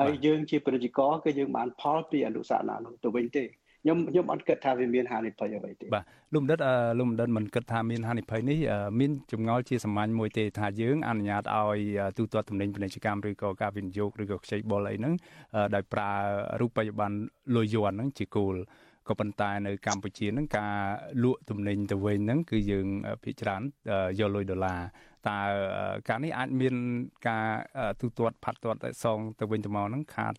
[0.00, 3.44] ហើយយើងជាពាណិជ្ជករគឺយើងបានផលពីអនុសារណៈនោះទៅវិញទេ
[3.84, 6.58] ខ្ញុំខ្ញុំអត់គិតថាវាមានហានិភ័យអ្វីទេបាទលោកបណ្ឌិត
[6.98, 8.58] លោកបណ្ឌិតមិនគិតថាមានហានិភ័យនេះ
[9.00, 11.80] មានចម្ងល់ជាសាមញ្ញមួយទេថាយើងអនុញ្ញាតឲ្យ
[12.18, 15.14] ទូទាត់ទំនិញពាណិជ្ជកម្មឬក៏ការវិនិយោគឬក៏ខ្ចីបុលអីហ្នឹង
[15.74, 16.10] ដោយប្រើ
[16.60, 17.16] រូបិយប័ណ្ណ
[17.54, 18.54] លុយយួនហ្នឹងជាគោល
[19.08, 20.74] ក៏ប៉ុន្តែនៅកម្ពុជាហ្នឹងការ
[21.22, 22.86] លក់ទំនិញទៅវិញហ្នឹងគឺយើង
[23.24, 23.62] ភាគច្រើន
[24.20, 24.80] យកលុយដុល្លារ
[25.28, 25.38] តើ
[26.08, 26.74] ការនេះអាចមាន
[27.28, 27.46] ការ
[28.00, 30.34] ទូទាត់ផាត់ទាត់សងទៅវិញទៅមកហ្នឹងខាត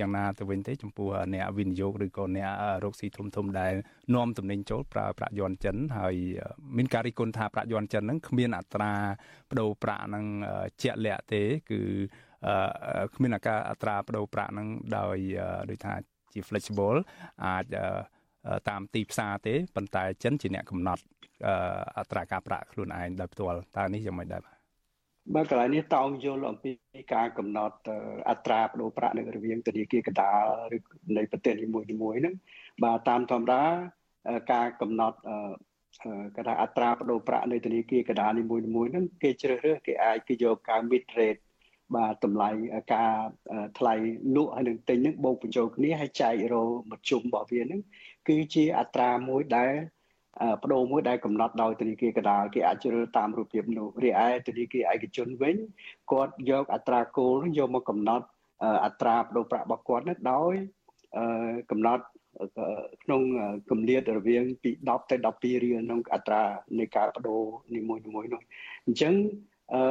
[0.00, 2.50] យ៉ាងណាទៅវិញទេចំពោះអ្នកវិនិយោគឬក៏អ្នក
[2.84, 3.74] រកស៊ីធំធំដែល
[4.14, 6.14] នាំទំនិញចូលប្រើប្រាក់យន់ចិនហើយ
[6.76, 8.92] មានការរិះគន់ថាប្រាក់យន់ចិនហ្នឹងគ្មានអត្រា
[9.50, 10.24] ប្តូរប្រាក់ហ្នឹង
[10.82, 11.80] ជាក់លាក់ទេ គឺ
[13.14, 15.16] គ្មានអាការអត្រាប្តូរប្រាក់ហ្នឹងដោយ
[15.70, 15.94] ដូចថា
[16.32, 16.98] ជា flexible
[17.46, 17.66] អាច
[18.68, 21.02] តាមទីផ្សារទេប៉ុន្តែចិនជាអ្នកកំណត់
[21.98, 24.54] អត្រាការប្រាក់ខ្លួនឯងដោយផ្ទាល់តើនេះយ៉ាងម៉េចដែរបាទ
[25.34, 26.70] បើកន្លែងនេះតោងយល់អំពី
[27.14, 27.76] ការកំណត់
[28.30, 30.42] អត្រាប្តូរប្រាក់នៅរវាងធនាគារកណ្ដាល
[30.76, 30.78] ឬ
[31.16, 32.34] នៃប្រទេសនីមួយៗហ្នឹង
[32.84, 33.62] បាទតាមធម្មតា
[34.52, 35.18] ការកំណត់
[36.36, 41.40] គេថាអត្រាប្តូរប្រាក់នៃធនាគារកណ្ដាលនីមួយៗហ្នឹងគេជ្រើសរើសគេអាចគេយកការ mid rate
[41.96, 42.50] បាទតម្លៃ
[42.94, 43.12] ការ
[43.78, 43.94] ថ្លៃ
[44.36, 46.56] លក់ហើយនឹងទិញហ្នឹងបូកបញ្ចូលគ្នាហើយចែករ
[46.90, 47.80] មធ្យមរបស់វាហ្នឹង
[48.28, 49.72] គឺជាអត្រាមួយដែល
[50.62, 55.56] បដូរមួយដែលកំណត់ដោយធនាគារកណ្ដាលគេអាចជ្រើសតាមរូបភាពនោះរីឯធនាគារឯកជនវិញ
[56.12, 58.26] គាត់យកអត្រាគោលយកមកកំណត់
[58.84, 60.54] អត្រាបដូរប្រាក់របស់គាត់នោះដោយ
[61.70, 62.04] កំណត់
[63.04, 63.22] ក្នុង
[63.70, 66.42] គម្លាតរវាងពី10ទៅ12រៀលក្នុងអត្រា
[66.78, 67.42] នៃការបដូរ
[67.76, 68.40] នីមួយៗនោះ
[68.86, 69.14] អញ្ចឹង
[69.74, 69.82] អឺ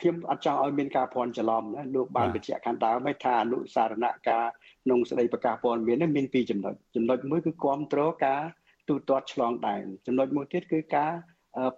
[0.00, 4.44] ខ្ញុំអត់ចង់ឲ្យមានការភ័ន្តច្រឡំណាលោកបានបញ្ជាក់ខាងដើមថាអនុសារណការ
[4.84, 8.40] ក្នុងស្ដីប្រកាសព័ត៌មាននេះមានពីរចំណុចចំណុចមួយគឺគ្រប់គ្រងការ
[8.88, 11.12] ទូទាត់ឆ្លងដែនចំណុចមួយទៀតគឺការ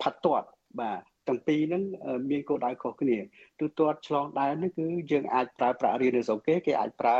[0.03, 0.49] ផាត់ទាត់
[0.81, 1.83] បាទទាំងពីរហ្នឹង
[2.31, 3.19] មានគោលដៅខុសគ្នា
[3.61, 7.17] ទូទាត់ឆ្លងដែននេះគឺយើងអាចប្រើប្រាក់រៀលនៅស្រុកគេគេអាចប្រើ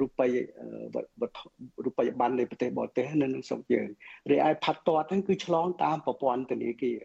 [0.00, 0.30] រូបិយ
[1.84, 3.88] រូបិយប័ណ្ណនៃប្រទេសបរទេសនៅក្នុងស្រុកយើង
[4.30, 6.98] រីឯផាត់ទាត់ហ្នឹងគឺឆ្លងតាមប្រព័ន្ធធនាគារ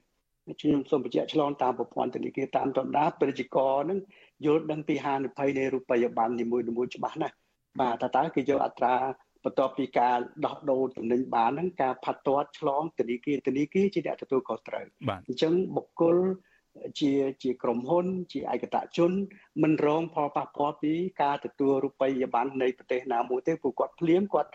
[0.62, 4.00] ខ្ញុំសូមបញ្ជាក់ឆ្លងតាមប្រព័ន្ធធនាគារតាមតំណាពាណិជ្ជករហ្នឹង
[4.46, 7.36] យល់ដឹងពីហានិភ័យនៃរូបិយប័ណ្ណនីមួយៗច្បាស់ណាស់
[7.80, 8.96] បាទតើតើគេយកអត្រា
[9.44, 14.86] បន្ទាប់ពីការដោះដូរទំនិញបានហ្នឹងការផាត់ទាត់ឆ្លងធនាគារធនាគារជាអ្នកទទួលខុសត្រូវ
[15.28, 16.18] អញ្ចឹងបុគ្គល
[17.00, 17.12] ជា
[17.44, 19.12] ជាក្រុមហ៊ុន ជាឯកតជន
[19.64, 24.52] មិនរងផលប៉ះពាល់ពីការទទួលរូបិយប័ណ្ណនៃប្រទេសណាមួយទេព្រោះគាត់ភ្លាមគាត់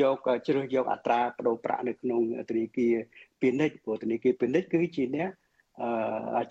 [0.00, 0.16] យក
[0.46, 2.20] ជ្រើសយកអត្រាប្តូរប្រាក់នៅក្នុង
[2.50, 2.94] ធនាគារ
[3.44, 5.30] ពាណិជ្ជព្រោះធនាគារពាណិជ្ជគឺជាអ្នក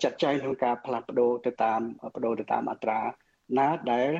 [0.02, 1.80] ចាត់ចែងក្នុងការផ្លាស់ប្ដូរទៅតាម
[2.16, 3.00] ប្ដូរទៅតាមអត្រា
[3.58, 4.10] ណាដែល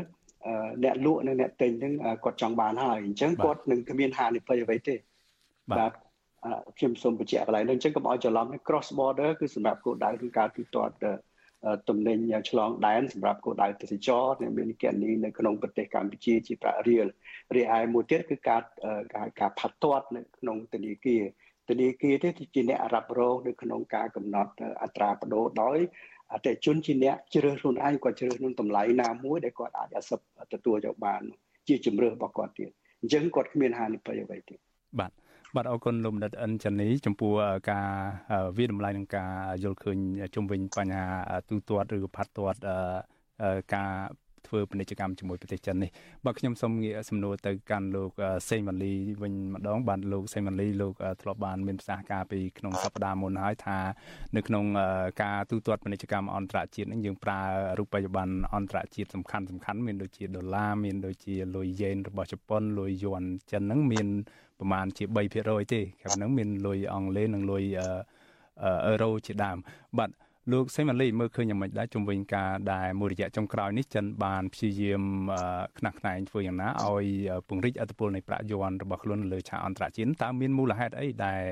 [0.84, 1.94] អ្នកលក់និងអ្នកទិញហ្នឹង
[2.24, 4.94] គាត់ចង់បានហើយអញ្ចឹងគាត់នឹងគ្មានហានិភ័យអ្វីទេ
[5.70, 5.92] បាទ
[6.78, 10.94] ខ្ញុំសូមបញ្ជាក់កន្លែងនេះអញ្ចឹងកុំឲ្យច្រឡំ cross border គឺសម្រាប់គោលដៅក្នុងការទូទាត់
[11.88, 12.18] ទំនិញ
[12.50, 17.06] ឆ្លងដែនសម្រាប់គោលដៅទេសចរដែលមានគណនីនៅក្នុងប្រទេសកម្ពុជាជាប្រាក់រៀល
[17.56, 18.62] រីឯមួយទៀតគឺការ
[19.40, 21.22] ការផាត់ទាត់នៅក្នុងធនាគារ
[21.68, 24.52] ធនាគារទេជាអ្នករ៉ាប់រងនៅក្នុងការកំណត់
[24.82, 25.78] អត្រាប្តូរដោយ
[26.32, 30.20] អតិជនជាអ្នកជ្រើសខ្លួនឯងគាត់ជ្រើសនឹងតម្លៃណាមួយដែលគាត់អាចអាសឹប
[30.52, 31.22] ទទួលយកបាន
[31.68, 34.54] ជាជំរឿរបស់គាត់ទៀតអញ្ចឹងគាត់គ្មានហានិភ័យអ្វីទេ
[35.00, 35.12] បាទ
[35.56, 37.32] បាទអរគុណលោកមនិតអិនចានីចំពោះ
[37.70, 37.88] ការ
[38.56, 39.32] វិតម្លៃនឹងការ
[39.64, 39.98] យល់ឃើញ
[40.36, 41.06] ជំវិញបញ្ហា
[41.48, 42.58] ទូទាត់ឬផាត់ទាត់
[43.74, 43.92] ការ
[44.48, 45.90] ធ្វើពាណិជ្ជកម្មជាមួយប្រទេសចិននេះ
[46.24, 48.10] បាទខ្ញុំសូមងាកសំណួរទៅកាន់លោក
[48.50, 48.92] សេងម៉ាលី
[49.22, 53.78] វិញម្ដងបាទលោកសេងម៉ាលីលោកធ្លាប់បានមានប្រសាសន៍ការពីក្នុងសប្តាហ៍មុនហើយថា
[54.36, 54.64] នៅក្នុង
[55.22, 57.40] ការទូទាត់ពាណិជ្ជកម្មអន្តរជាតិនេះយើងប្រើ
[57.78, 63.22] រូបិយប័ណ្ណអន្តរជាតិសំខាន់សំខាន់មានដូចជាដុល្លារមានដូចជាលុយយ៉េនរបស់ជប៉ុនលុយយួន
[63.52, 64.08] ចិនហ្នឹងមាន
[64.58, 65.04] ប្រហែលជា
[65.38, 67.64] 3%ទេខាងហ្នឹងមានលុយអង់គ្លេសនិងលុយ
[68.86, 69.58] អឺរ៉ូជាដើម
[69.98, 70.10] បាទ
[70.52, 75.02] លោកសេម៉ាលីមើលឃើញយ៉ាងម៉េចដែរជំវិញការដែលមួយរយៈចុងក្រោយនេះចិនបានព្យាយាម
[75.78, 77.06] ខ្នះខ្នែងធ្វើយ៉ាងណាឲ្យ
[77.48, 81.42] ពង្រីកអធិបុលនៃប្រាក់យ័ន្តរបស់ខ្លួនលើឆាកអន្តរជាតិតើមានមូលហេតុអីដែល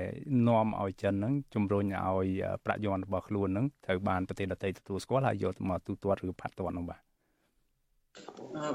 [0.49, 2.28] នាំឲ្យចិនហ្នឹងជំរុញឲ្យ
[2.64, 7.01] ប្រាក់យ័ន្តរបស់ខ្លួនហ្នឹងត្រូវបានប្រទេសដទៃទទួលស្គាល់ហើយយកមកទូទាត់ឬផាត់ទាត់នោះបាទ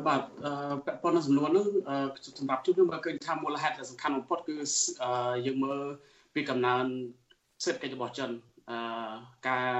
[0.07, 0.21] បាទ
[0.85, 1.65] ពាក់ព័ន្ធនឹងសំណួរនោះ
[2.39, 4.55] សម្រាប់ជួបខ្ញុំមើលឃើញថាមូលហេតុដែលសំខាន់បំផុតគឺ
[5.45, 5.79] យើងមើល
[6.33, 6.85] ពីកំណើន
[7.63, 8.56] សេដ្ឋកិច្ចរបស់ចិនអឺ
[9.47, 9.75] ការ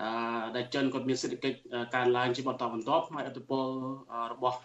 [0.00, 1.58] អឺដែលចិនគាត់មានសេដ្ឋកិច្ច
[1.94, 3.66] កើនឡើងជាបន្តបន្ទាប់ហើយឥទ្ធិពល
[4.32, 4.58] របស់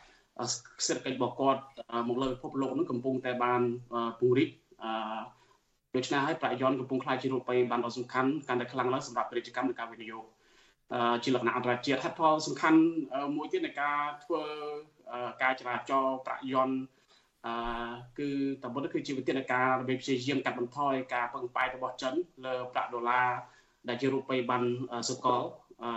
[0.87, 1.61] សេដ្ឋកិច្ចរបស់គាត់
[2.09, 3.61] មកលើពិភពលោកនឹងកំពុងតែបាន
[4.19, 4.49] ពង្រីក
[4.83, 5.21] អឺ
[5.95, 10.25] ដូច្នេះហើយប្រាក់យន្តកំពុងខ្លាយជារូបិយបានដ៏សំខាន់កាន់តែខ្លាំងឡើងសម្រាប់ពាណិជ្ជកម្មនិងការវិនិយោគ
[11.23, 12.79] ជាលក្ខណៈអន្តរជាតិហេតុផលសំខាន់
[13.35, 14.41] មួយទៀតនៃការធ្វើ
[15.41, 16.77] ការចរាចរប្រាក់យន្ត
[17.45, 17.53] អឺ
[18.19, 18.29] គឺ
[18.63, 22.13] តមុនគឺជាវិធានការរបៀបព្យាយាមកាត់បន្ថយការពឹងផ្អែករបស់ចិន
[22.45, 23.29] លើប្រាក់ដុល្លារ
[23.87, 24.67] ដែលជារូបិយប័ណ្ណ
[25.09, 25.41] សកល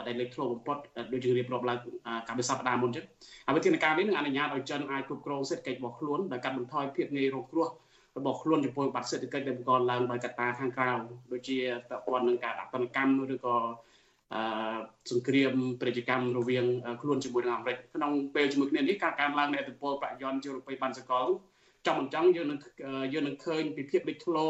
[0.07, 0.76] ដែលលេខធ្លោបំផុត
[1.12, 1.78] ដូចជារៀបរាប់ឡើង
[2.26, 3.05] កាលពីសប្តាហ៍មុនចឹង
[3.47, 7.68] ហើយវិធានការនេះនឹងអនុញ្ញាតឲ្យចិនអាចគ្រប់គ្រងសេដ្ឋកិច្ចរបស់ខ្លួនដោយកាត់បន្ថយភាពងាយរងគ្រោះ
[8.18, 10.90] របស់ខ្លួនចំពោះបាត់សេដ្ឋកិច្ចដែលបង្កឡើងដោយកត្តាខាងក្រៅ
[11.32, 11.59] ដូចជា
[11.90, 13.91] តព័ន្ធនឹងការដាក់ទណ្ឌកម្មឬក៏អឺ
[15.11, 16.64] សង្គ្រាមពាណិជ្ជកម្មរវាង
[17.01, 21.26] ខ្លួនជាមួយនឹងអាមេរិកក្នុងពេលជាមួយគ្នានេះការកើនឡើងនៃឥទ្ធិពលប្រាក់យន្តជារូបិយប័ណ្ណសកល
[21.87, 22.59] ចំមិនចង់យើងនឹង
[23.12, 24.49] យើងនឹងឃើញពីភាពលេចធ្លោ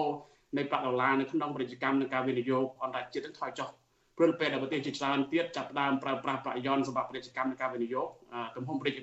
[0.56, 3.68] នៃប្រាក់ដុល្លារនៅក្នុងពាណិជ្ជកម្មនិងការវិនិយោគអន្តរជាតិនឹងថយចុះ
[4.16, 8.08] ព្រោះពេលដែលប្រទេសជាច្រើនទៀតចាប់ផ្ដើមប្រើប្រាស់ប្រាក់យន្តសម្រាប់ពាណិជ្ជកម្មនិងការវិនិយោគ
[8.56, 8.96] ទំហំប្រាក់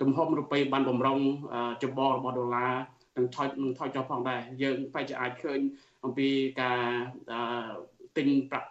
[0.00, 1.18] ទំហំរូបិយប័ណ្ណបំរុង
[1.82, 2.74] ចម្បងរបស់ដុល្លារ
[3.16, 5.60] នឹងថយនឹងថយចុះផងដែរយើងបែរជាអាចឃើញ
[6.04, 6.28] អំពី
[6.60, 6.80] ការ
[8.16, 8.68] ទិញប្រាក់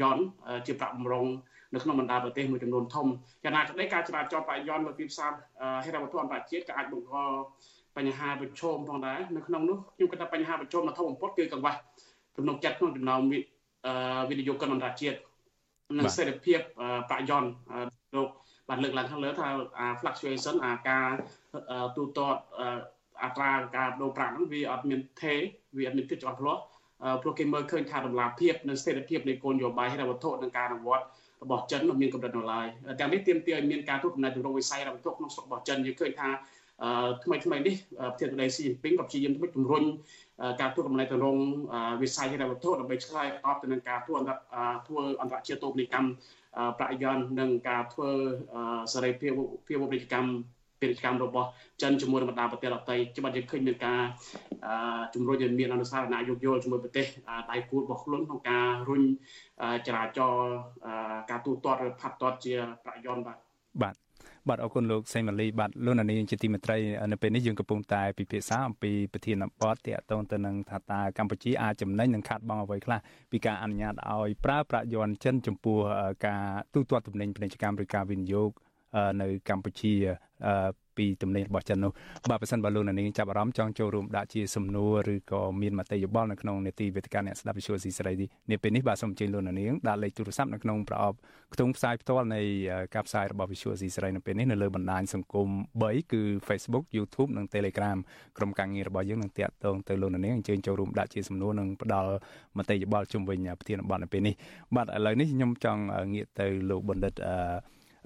[0.00, 0.22] យន់
[0.66, 1.26] ជាប្រាក់បំរុង
[1.74, 3.06] នៅក្នុងបណ្ដាប្រទេសមួយចំនួនធំ
[3.44, 5.32] យ៉ាងណាក្តីការចរាចរប្រាក់យន់នៅទីផ្សារ
[5.84, 7.14] ហិរញ្ញវត្ថុអន្តរជាតិក៏អាចបង្ក
[7.96, 11.74] បញ្ហាប្រឈមផងដែរនៅក្នុងនោះខ្ញុំគិតថាបញ្ហាប្រឈមដ៏ធំបំផុតគឺកង្វះ
[12.36, 13.20] ទំនុកចិត្តក្នុងចំណោម
[14.30, 15.18] វិនិយោគិនអន្តរជាតិ
[15.98, 16.60] និងសេរីភាព
[17.08, 17.48] ប្រាក់យន់
[18.16, 18.28] លោក
[18.68, 19.48] បានលើកឡើងខាងលើថា
[20.00, 21.08] fluctuation អាការ
[21.96, 22.40] ទូទាត់
[23.22, 25.34] អត្រាការដូរប្រាក់ហ្នឹងវាអត់មានថេ
[25.76, 26.62] វាអត់មានទឹកច្បាស់លាស់
[27.22, 31.04] ព្រោះគេមើលឃើញថាតម្លាភាពនិងស្ថិរភាពនៃគោលនយោបាយហិរញ្ញវត្ថុនិងការអនុវត្ត
[31.42, 32.66] របស់ចិនមានកម្រិតនៅឡើយ
[33.00, 36.28] ទាំងនេះទាមទារឲ្យមានការទូតកំណែទម្រង់វិស័យហិរញ្ញវត្ថុក្នុងស្រុករបស់ចិនយើងឃើញថា
[37.24, 39.84] ថ្មីថ្មីនេះប្រធានាធិបតីស៊ីជីនពីងក៏ព្យាយាមធ្វើជំរុញ
[40.60, 41.42] ការទូតកំណែទម្រង់
[42.02, 44.36] វិស័យហិរញ្ញវត្ថុដើម្បីឆ្លើយតបទៅនឹងការធ្វើអន្តរ
[44.86, 46.08] ធ្វើអន្តរជាតិទូនីកម្ម
[46.78, 48.10] ប្រាក់យន្តនិងការធ្វើ
[48.92, 49.32] សេរីភាព
[49.66, 50.30] ភាពពាណិជ្ជកម្ម
[50.84, 51.48] ពាណិជ្ជកម្មរបស់
[51.82, 54.00] ចិនជាមួយនឹងបណ្ដាប្រទេសដទៃច្បាស់យើងឃើញមានការ
[55.14, 57.06] ជំរុញឲ្យមានអនុសារណៈយោគយល់ជាមួយប្រទេស
[57.50, 59.02] ដៃគូរបស់ខ្លួនក្នុងការរុញ
[59.86, 60.34] ចរាចរ
[61.30, 62.54] ការទូទាត់ឬផាត់ទាត់ជា
[62.84, 63.38] ប្រយ័ត្នបាទ
[63.82, 63.94] បាទ
[64.48, 66.78] បាទអរគុណលោកសេម៉ាលីបាទលោកនាងជាទីមេត្រី
[67.12, 72.98] នៅពេលនេះយើងកំពុងតែពិភាក្សាអំពីប្រធានបទតាក់ទងទៅនឹងថាតើកម្ពុជាអាចចំណេញនិងខាត់បងអ្វីខ្លះ
[73.30, 75.78] ពីការអនុញ្ញាតឲ្យប្រើប្រាក់យន់ចិនចំពោះ
[76.26, 78.50] ការទូទាត់ទំនិញពាណិជ្ជកម្មឬការវិនិយោគ
[79.22, 79.94] នៅកម្ពុជា
[80.98, 81.92] ពីទំនិញរបស់ចិននោះ
[82.30, 88.12] បាទប្រសិនបើលោកអ្នកនាងចាប់អារម្មណ៍ចង់ចូលរួមដាក់ជាសំណួរឬក៏មានមតិយោបល់នៅក្នុងនេតិវេទិកាអ្នកស្ដាប់វិទ្យុស៊ីស្រី
[88.50, 91.16] នេះពេលនេះបាទសូមអញ្ជើញលោកអ្នកនាងដាក់លេខទូរស័ព្ទនៅក្នុងប្រអប់
[91.54, 92.40] ខ្ទង់ផ្សាយផ្ទាល់នៃ
[92.94, 95.48] ការផ្សាយរបស់វិទ្យុស៊ីស្រីនៅពេលនេះនៅលើបណ្ដាញសង្គម
[95.82, 97.98] 3គឺ Facebook YouTube និង Telegram
[98.38, 102.12] ក្រុមការងាររបស់យើងនឹងតាក់ទងទៅលោកអ្នកនាងអញ្ជើញចូលរួមដាក់ជាសំណួរនិងផ្ដល់
[102.58, 104.34] មតិយោបល់ជុំវិញប្រធានបទនៅពេលនេះ
[104.74, 105.82] បាទឥឡូវនេះខ្ញុំចង់
[106.14, 107.36] ងាកទៅលោកបណ្ឌិតអឺ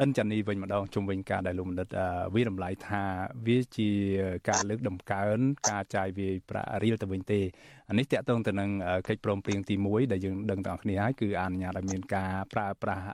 [0.03, 1.89] អិនចានីវិញម្ដងជុំវិញការដែលលោកមនិត
[2.35, 3.03] វារំលាយថា
[3.47, 3.91] វាជា
[4.49, 5.39] ការលើកដំកើង
[5.71, 7.41] ការចាយវាយប្រាក់រៀលទៅវិញទេ
[7.89, 8.71] អានេះតកតងទៅនឹង
[9.09, 13.05] កិច្ចព្រមព្រៀងទី1ដែលយើងដឹងទាំងអស់គ្នាហើយគឺអនុញ្ញាតឲ្យមានការប្រើប្រាស់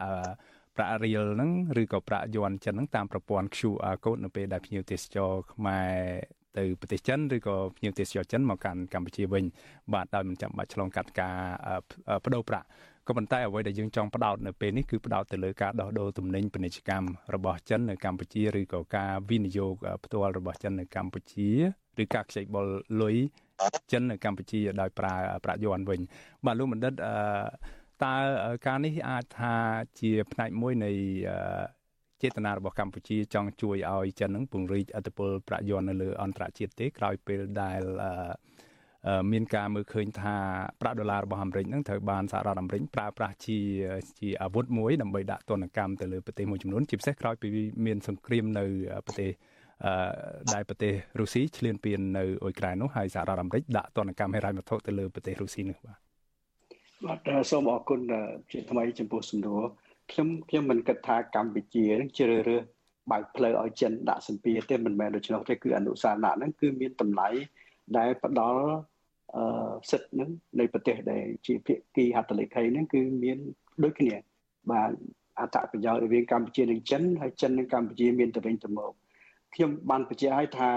[0.76, 1.50] ប្រាក់រៀលហ្នឹង
[1.82, 5.92] ឬក៏ប្រាក់យួនចិនហ្នឹងតាមប្រព័ន្ធ QR code នៅពេលដែលភ្ញៀវទេសចរខ្មែរ
[6.58, 9.44] ទៅប្រទេសចិនឬក៏ភ្ញៀវទេសចរចិនមកកាន់កម្ពុជាវិញ
[9.92, 11.36] បាទដោយមិនចាំបាច់ឆ្លងកាត់ការ
[12.24, 12.66] បដូរប្រាក់
[13.06, 19.74] ក៏ប៉ុន្តែអ្វីដែលយើងចង់ផ្ដោតនៅពេលនេះគឺផ្ដោតទៅលើការដោះដូរទំនិញពាណិជ្ជកម្មរបស់ចិននៅកម្ពុជាឬក៏ការវិនិយោគ
[20.04, 21.48] ផ្ទាល់របស់ចិននៅកម្ពុជា
[22.02, 22.66] ឬការខ្ចីបុល
[23.02, 23.16] លុយ
[23.92, 26.00] ចិននៅកម្ពុជាដោយប្រើប្រាក់យួនវិញ
[26.44, 27.14] បាទលោកបណ្ឌិតអឺ
[28.04, 28.14] តើ
[28.66, 29.54] ការនេះអាចថា
[30.00, 30.90] ជាផ្នែកមួយនៃ
[32.22, 37.82] ចេតនារបស់កម្ពុជាចង់ជួយឲ្យចិននឹងពង្រីកអធិបតេយ្យប្រាក់យ័ន្តនៅលើអន្តរជាតិទេក្រោយពេលដែល
[39.32, 40.36] មានការមើលឃើញថា
[40.80, 43.58] ប្រាក់ដុល្លាររបស់អាមេរិកនឹងត្រូវបានសហរដ្ឋអាមេរិកប្រើប្រាស់ជា
[44.20, 47.48] ជាអាវុធមួយដើម្បីដាក់ទណ្ឌកម្មទៅលើប្រទេសមួយចំនួនជាពិសេសក្រោយពី
[47.86, 48.64] មានសង្គ្រាមនៅ
[49.06, 49.30] ប្រទេស
[49.84, 49.92] អឺ
[50.54, 55.98] ដែលប្រទេសរុស្ស៊ីឈ្លានពាននៅអ៊ុយក្រែននោះហើយសហរដ្ឋអាមេរិកដាក់ទណ្ឌកម្មហិរញ្ញវត្ថុទៅលើប្រទេសរុស្ស៊ីនោះបាទ
[57.06, 58.00] បាទសូមអរគុណ
[58.52, 59.62] ជាថ្មីចំពោះសំណួរ
[60.12, 62.62] ខ្ញុំខ្ញុំមិនគិតថាកម្ពុជានឹងជ្រើសរើស
[63.10, 67.28] បើកផ្លូវឲ្យចិនដាក់សម្ពាធទេមិនមែនដូច្នោះទេគឺអនុសាសនៈហ្នឹងគឺមានតម្លៃ
[67.96, 68.93] ដែលផ្ដល់អឺ
[69.90, 70.30] សិទ្ធិហ្នឹង
[70.60, 73.38] នៃប្រទេសដែលជាភាគីហត្ថលេខីហ្នឹងគឺមាន
[73.84, 74.14] ដូចគ្នា
[74.70, 74.90] បាទ
[75.40, 78.92] អត្ថប្រយោជន៍រវាងកម្ពុជានិងចិនហើយចិននិងកម្ពុជាមានទៅវិញទៅមក
[79.54, 80.70] ខ្ញុំបានបញ្ជាក់ឲ្យថា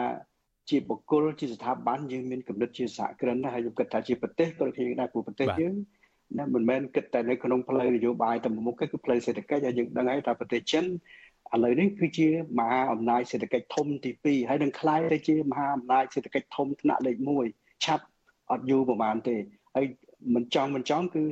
[0.69, 5.73] ជាបុគ្គលជាស្ថាប័នយើងមានគំនិតជាសហគ្រិនដែរហើយខ្ញុំគិតថាជាប្រទេសក៏ដូចគ្នាដែរព្រោះប្រទេសយើង
[6.37, 10.87] ណាមិនមែនគិតតែនៅក្នុងផ្លូវនយោបាយតែមុខគឺផ្លូវសេដ្ឋកិច្ចហើយយើងដឹងហើយថាប្រទេសចិនឥ
[11.63, 12.27] ឡូវនេះគឺជា
[12.59, 17.17] មហាអំណាចសេដ្ឋកិច្ចធំទី2ហើយនឹងក្លាយទៅជាមហាអំណាចសេដ្ឋកិច្ចធំថ្នាក់លេខ
[17.49, 18.05] 1ឆាប់
[18.51, 19.35] អត់យូរប្រហែលទេ
[19.75, 19.85] ហើយ
[20.35, 21.23] មិនចង់មិនចង់គឺ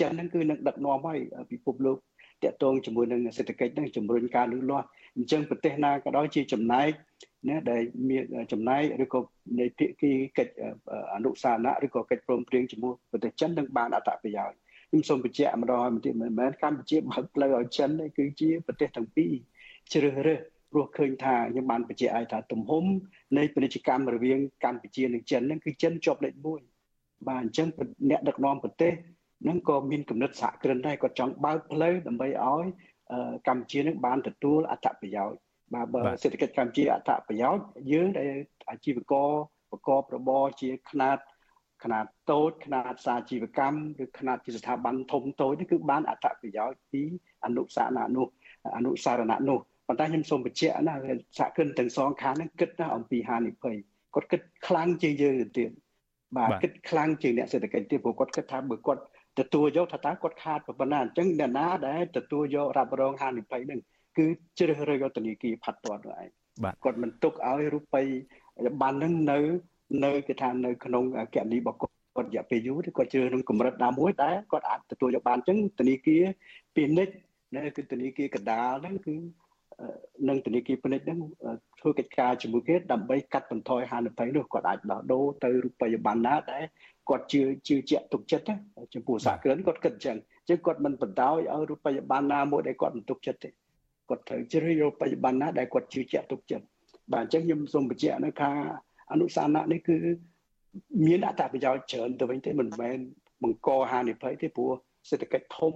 [0.00, 1.18] ចិនហ្នឹងគឺនឹងដឹកនាំហើយ
[1.52, 1.96] ពិភពលោក
[2.44, 4.86] តកតងជាមួយនឹងសេដ្ឋកិច្ចហ្នឹងជំរុញការលូតលាស់
[5.16, 6.90] អញ្ចឹងប្រទេសណាក៏ដោយជាចំណែក
[7.48, 9.20] ណាដែលមានចំណែកឬក៏
[9.58, 10.52] នៃភាគីកិច្ច
[11.14, 14.56] អនុសាសនៈឬក៏កិច្ចព្រមព្រៀងជាមួយប្រទេសចិននឹងបានអត្ថប្រយោជន៍
[14.90, 19.32] ខ្ញុំសូមបញ្ជាក់ម្ដងហើយបន្តិចមិនមែនកម្ពុជាបើកផ្លូវឲ្យចិនទេគឺជាប្រទេសទាំងពីរ
[19.92, 20.40] ជ្រើសរើស
[20.72, 22.84] ព្រោះឃើញថាខ្ញុំបានបញ្ជាក់ឲ្យថាទំហំ
[23.38, 26.34] នៃពាណិជ្ជកម្មរវាងកម្ពុជានិងចិនហ្នឹងគឺចិនជាប់លេខ
[26.80, 27.68] 1បាទអញ្ចឹង
[28.10, 28.92] អ្នកដឹកនាំប្រទេស
[29.42, 32.64] ហ្នឹងក៏មានគំនិតសហគ្រិនដែរគាត់ចង់បើកផ្លូវដើម្បីឲ្យ
[33.48, 35.38] កម្ពុជានឹងបានទទួលអត្ថប្រយោជន៍
[35.74, 38.30] បាទបើសេដ្ឋកិច្ចកម្ពុជាអត្ថប្រយោជន៍យើងដែល
[38.70, 39.30] អាជីវករ
[39.70, 41.18] ប្រកបរបរជាខ្នាត
[41.84, 47.02] ខ្នាតតូចខ្នាតសាជីវកម្មឬខ្នាតជាស្ថាប័នធំតូចនេះគឺបានអត្ថប្រយោជន៍ពី
[47.44, 48.28] អនុសាសនៈនោះ
[48.76, 50.94] អនុសារណៈនោះ ប៉ុន្តែខ្ញុំសូមបញ្ជាក់ណា
[51.38, 53.76] សហគ្រិនទាំងសងខាងហ្នឹងគិតណាអំពីហានិភ័យ
[54.14, 55.70] គាត់គិតខ្លាំងជាងយើងទៅទៀត
[56.36, 59.02] បាទគិតខ្លាំងជាងអ្នកសេដ្ឋកិច្ចទៀតព្រោះគាត់គិតថាបើគាត់
[59.38, 63.80] ទទួលយកថាតើគាត់ខាតប៉ុណ្ណាអញ្ចឹងអ្នកណាដែលទទួលយករ៉ាប់រងហានិភ័យហ្នឹង
[64.18, 64.26] គឺ
[64.58, 66.28] ជ្រើសរើសយកធនាគារផាត់ទាត់នោះឯង
[66.84, 68.06] គាត់មិនទុកឲ្យរូបិយ
[68.82, 69.38] បានហ្នឹងនៅ
[70.04, 76.22] នៅគេថានៅក្នុងកណនីរបស់គាត់រយៈពេលយូរគាត់ជ្រើសក្នុងកម្រិតណាមួយដែលគាត់អាចទទួលយកបានអញ្ចឹងធនាគារ
[76.74, 77.14] ពាណិជ្ជ
[77.54, 79.14] នៅគឺធនាគារកណ្ដាលហ្នឹងគឺ
[80.28, 81.20] នឹងធនាគារពាណិជ្ជហ្នឹង
[81.80, 86.64] ធ្វើកិច្ចការជាមួយគេដើម្បីកាត់បន្ថយហានិភ័យនោះគាត់អាចដោះដូរទៅរូបិយប័ណ្ណណាដែល
[87.08, 88.50] គាត់ជឿជឿជាក់ទុកចិត្ត
[88.94, 93.50] ចំពោះសហគ្រិនគាត់គិតអញ្ចឹងអញ្ចឹងគាត់មិនបណ្ដោយឲ្យរូបិយប័ណ្ណណាមួយដែលគាត់មិនទុកចិត្តទេ
[94.08, 96.64] គាត់ត្រូវជ្រើសយកបច្ចុប្បន្នណាដែលគាត់ជឿជាក់ទុកចិត្ត
[97.12, 98.50] បាទអញ្ចឹងខ្ញុំសូមបញ្ជាក់នៅថា
[99.12, 99.96] អនុសាសនៈនេះគឺ
[101.06, 102.98] មានអត្ថប្រយោជន៍ច្រើនទៅវិញទេមិនមែន
[103.42, 104.72] បង្កហានិភ័យទេព្រោះ
[105.10, 105.74] សេដ្ឋកិច្ចធំ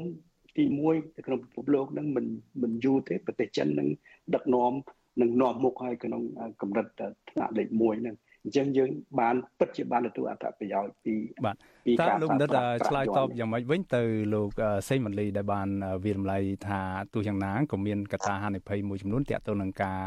[0.57, 2.27] ទី1នៅក្នុងពិភពលោកនឹងមិន
[2.63, 3.89] មិនយូរទេប្រទេសចិននឹង
[4.35, 4.73] ដឹកនាំ
[5.21, 6.23] នឹងនាំមុខឲ្យក្នុង
[6.63, 6.87] កម្រិត
[7.31, 8.91] ថ្នាក់លេខ1ហ្នឹងអញ្ចឹងយើង
[9.21, 11.15] បានពិតជាបានទទួលអត្ថប្រយោជន៍ពី
[11.47, 11.57] បាទ
[12.01, 12.51] តើលោកបណ្ឌិត
[12.89, 14.03] ឆ្លើយតបយ៉ាងម៉េចវិញទៅ
[14.35, 14.51] លោក
[14.89, 15.69] សេងមលីដែលបាន
[16.05, 16.81] វារំលែកថា
[17.15, 20.01] ទោះយ៉ាងណាក៏មានកត្តាហានិភ័យមួយចំនួនទាក់ទងនឹងការ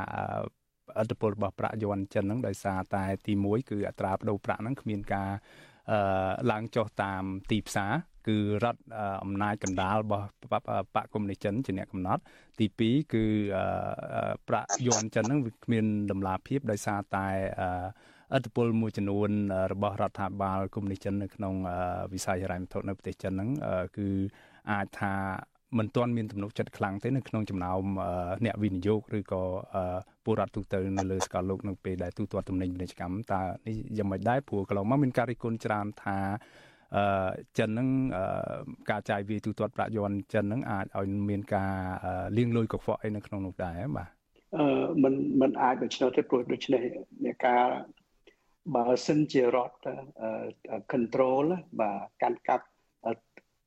[0.99, 5.29] អត្តពលរបស់ប្រាក់យន់ចិនហ្នឹងដោយសារតែទី1គឺអត្រាប្តូរប្រាក់ហ្នឹងគ្មានការ
[5.91, 7.93] អឺឡើងចុះតាមទីផ្សារ
[8.27, 8.81] គឺរដ្ឋ
[9.23, 10.25] អំណាចកណ្ដាលរបស់
[10.95, 12.21] បកកុម្មុយនីសចិនជាអ្នកកំណត់
[12.59, 13.25] ទី2គឺ
[14.47, 17.27] ប្រាក់យន់ចិនហ្នឹងវាគ្មានតម្លាភាពដោយសារតែ
[18.33, 19.29] អត្តពលមួយចំនួន
[19.73, 21.53] របស់រដ្ឋាភិបាលកុម្មុយនីសចិននៅក្នុង
[22.13, 23.49] វិស័យហិរញ្ញវត្ថុនៅប្រទេសចិនហ្នឹង
[23.97, 24.07] គឺ
[24.71, 25.13] អាចថា
[25.77, 27.81] មិនទាន់មានទំនុកចិត្តខ្លាំងទេនៅក្នុងចំណោម
[28.45, 29.43] អ្នកវិនិយោគឬក៏
[30.23, 36.17] ពលរដ្ឋទូទៅនៅលើសកលលោកនៅពេលដែលទូទាត់ទំនិញពាណិជ្ជកម្មតើនេះយ៉ាងម៉េចដែរព្រោះកន្លងមកមានការរិះគន់ច្រើនថា
[36.96, 37.88] អឺចិនហ្នឹង
[38.90, 41.72] ការចាយវាយទូទាត់ប្រាក់យន់ចិនហ្នឹងអាចឲ្យមានការ
[42.36, 44.08] លាងលុយកខ្វក់អីនៅក្នុងនោះដែរបាទ
[44.56, 46.82] អឺมันมันអាចដូច្នោះទេព្រោះដូច្នេះ
[47.24, 47.64] អ្នកការ
[48.76, 49.74] បើសិនជារដ្ឋ
[50.92, 51.44] control
[51.80, 52.66] បាទកាន់កាប់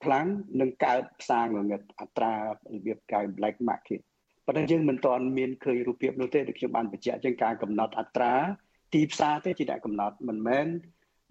[0.03, 0.25] ខ្លាំង
[0.61, 2.39] នឹងកើតផ្សារងងឹតអត្រារ
[2.85, 4.01] បៀបកៅ black market
[4.45, 8.33] ប៉ុន្តែយើងមិនទាន់មានឃើញរូបភាពនោះទេដូចខ្ញុំបានបញ្ជាក់ជាងការកំណត់អត្រា
[8.93, 10.67] ទីផ្សារទេជាអ្នកកំណត់មិនមែន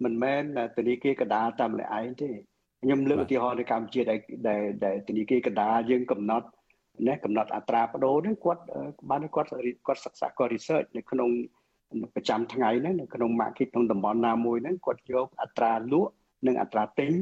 [0.04, 0.42] មិនមែន
[0.76, 2.30] ធនាគារកដាលតែម្នាក់ឯងទេ
[2.82, 4.18] ខ្ញុំលើកឧទាហរណ៍នៅកម្ពុជាដែល
[4.84, 6.46] ដែលធនាគារកដាលយើងកំណត់
[7.08, 8.62] ណាកំណត់អត្រាប្តូរហ្នឹងគាត់
[9.10, 9.48] បានគាត់
[9.86, 11.30] គាត់សិក្សាគាត់ research នៅក្នុង
[12.14, 16.12] ប្រចាំថ្ងៃហ្នឹងនៅក្នុង market ក្នុងតំបន់ណាមួយហ្នឹងគាត់យកអត្រាលក់
[16.46, 17.12] និងអត្រាទិញ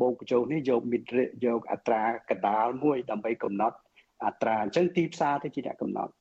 [0.00, 3.76] បូកបញ្ចូលនេះយកមីត្រយកអត្រាកដាលមួយដើម្បីកំណត់
[4.24, 6.12] អត្រាអញ្ចឹងទីផ្សារទៅជាអ្នកកំណត់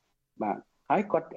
[0.41, 0.57] បាទ
[0.93, 1.29] ហើយគាត់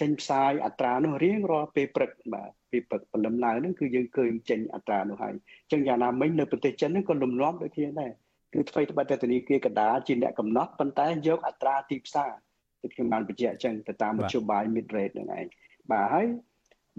[0.00, 8.12] ចេញផ្សាយអត្រានោះរៀងរាល់ពេលព្រឹកបាទពេលព្រឹកព្រលឹមឡើងហ្នឹងគឺយើងឃើញចេញអត្រានោះហើយអញ្ចឹងយ៉ាងណាមិញនៅប្រទេសចិនហ្នឹងក៏លំនាំដូចគ្នាដែរ
[8.52, 12.30] គឺអ្វីត្បិតតែធនាគារកដាជាអ្នកកំណត់ប៉ុន្តែយកអត្រាទីផ្សារ
[12.80, 15.46] គឺខ្ញុំបានបញ្ជាក់អញ្ចឹងទៅតាមមធ្យោបាយ mid rate ហ្នឹងឯង
[15.92, 16.26] បាទហើយ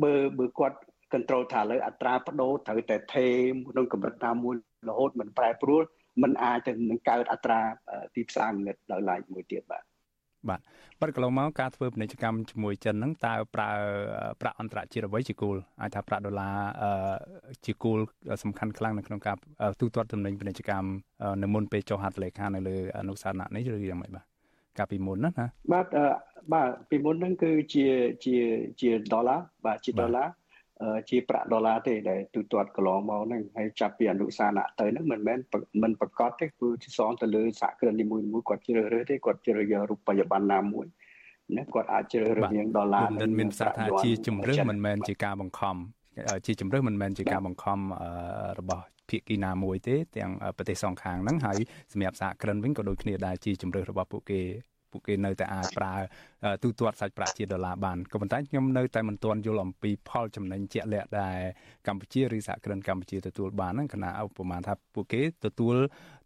[0.03, 0.77] បើបើគាត់
[1.13, 3.25] control ថាលើអត្រាប្តូរត្រូវតែថេ
[3.69, 4.55] ក្នុងកម្រិតណាមួយ
[4.89, 5.83] រហូតមិនប្រែប្រួល
[6.21, 7.61] มันអាចទៅនឹងកើតអត្រា
[8.15, 9.83] ទីផ្សារងឹតដល់ឡែកមួយទៀតបាទ
[10.49, 10.59] បាទ
[10.99, 13.69] បាត់កន្លងមកការធ្វើពាណិជ្ជកម្មជាមួយចិនហ្នឹងតើប្រើ
[14.41, 16.57] ប្រាក់អន្តរជាតិអ្វីជាគោលអាចថាប្រាក់ដុល្លារ
[17.65, 17.99] ជាគោល
[18.43, 19.35] សំខាន់ខ្លាំងនៅក្នុងការ
[19.79, 20.87] ទូទាត់ទំនិញពាណិជ្ជកម្ម
[21.43, 24.25] នៅមុនពេលចុះហត្ថលេខានៅលើអនុសារណៈនេះឬយ៉ាងម៉េចបាទ
[24.77, 25.87] កាលពីមុនណាណាបាទ
[26.53, 27.85] បាទពីមុនហ្នឹងគឺជា
[28.25, 28.35] ជា
[28.81, 30.27] ជាដុល្លារបាទជាដុល្លារ
[31.09, 35.39] ជាប្រាក់ដុល្លារទេដែលទូទាត់កន្លងមកហ្នឹងហើយចាប់ពីអនុសាសនៈទៅហ្នឹងមិនមែន
[35.83, 40.85] មិនប្រកាសទេគឺជាសងទៅលើសហគ្រិននីមួយមួយគាត់ជ្រើសរើសទេគាត់ជ្រើសយករូបិយប័ណ្ណណាមួយ
[41.57, 45.75] ណាគាត់អាចជ្រើសរើសរៀងដុល្លារមិនមានភាសាថាជាជំរឹះមិនមែនជាការបង្ខំ
[46.45, 47.79] ជាជំរឹះមិនមែនជាការបង្ខំ
[48.59, 51.59] របស់ភាគីណាមួយទេទាំងប្រទេសសងខាងហ្នឹងហើយ
[51.91, 54.41] សម្រាប់សហគ្រិនវិញក៏ដូចគ្នាដែរជាជំរឹះរបស់ពួកគេ
[54.91, 55.93] ពួកគេនៅតែអាចប្រើ
[56.63, 61.37] ទូទាត់សាច់ប្រាក់ជាដុល្លារបានក៏ប៉ុន្តែខ្ញុំនៅតែមិនទាន់យល់អំពីផលចំណេញជាក់លាក់ដែល
[61.87, 65.75] កម្ពុជាឬសហគ្រិនកម្ពុជាទទួលបានហ្នឹងគណៈឧបមាថាពួកគេទទួល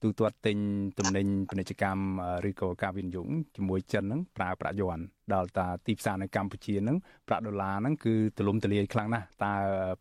[0.03, 0.57] ទូទាត់ទិញ
[0.99, 4.99] ទំនិញពាណិជ្ជកម្មឬក៏ការវិនិយោគជាមួយចិនហ្នឹងប្រើប្រាក់យួន
[5.33, 6.97] ដល់តាទីផ្សារនៅកម្ពុជាហ្នឹង
[7.27, 9.53] ប្រាក់ដុល្លារហ្នឹងគឺទលំទលាយខ្លាំងណាស់តើ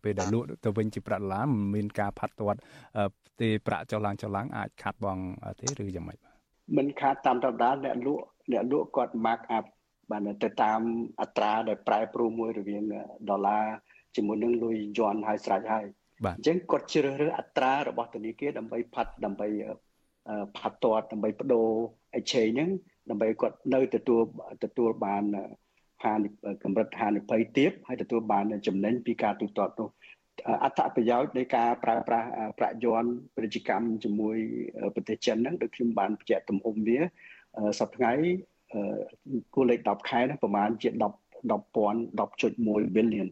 [0.03, 1.45] ពេលដែលលក់ទៅវិញជាប្រាក់ដុល្លារ
[1.75, 2.61] មានការផាត់ទាត់
[3.41, 5.19] ទេប្រាក់ចុះឡើងចុះឡើងអាចខាត់បង
[5.61, 6.37] ទេឬយ៉ាងម៉េចបាទ
[6.77, 9.65] មិនខាតតាមធម្មតាអ្នកលក់ អ្នកលក់គាត់ mark up
[10.11, 10.81] បានទៅតាម
[11.21, 12.83] អត្រាដែលប្រែប្រួលមួយរវាង
[13.31, 13.65] ដុល្លារ
[14.17, 15.87] ជាមួយនឹងលុយយន់ហើយស្រេចហើយ
[16.37, 19.49] អញ្ចឹងគាត់ជ្រើសរើសអត្រារបស់ធនាគារដើម្បីផាត់ដើម្បី
[20.57, 21.69] ផាត់ទាត់ដើម្បីបដូរ
[22.19, 22.71] exchange ហ្នឹង
[23.11, 24.23] ដើម្បីគាត់នៅទទួល
[24.65, 25.25] ទទួលបាន
[26.05, 26.29] ហានិ
[26.65, 29.89] កម្រិតហានិភ័យទាបហើយទទួលបានចំណេញពីការទូទាត់នោះ
[30.65, 32.29] អត្ថប្រយោជន៍នៃការប្រើប្រាស់
[32.59, 34.37] ប្រាក់យន់ពាណិជ្ជកម្មជាមួយ
[34.95, 36.99] ប្រទេសចិនហ្នឹងដូចខ្ញុំបានបញ្ជាក់ទំហំវា
[37.81, 38.35] សប្តាហ៍
[39.55, 41.13] គួរលេខ10ខែហ្នឹងប្រហែលជា10
[41.51, 43.29] 10,000 10.1 billion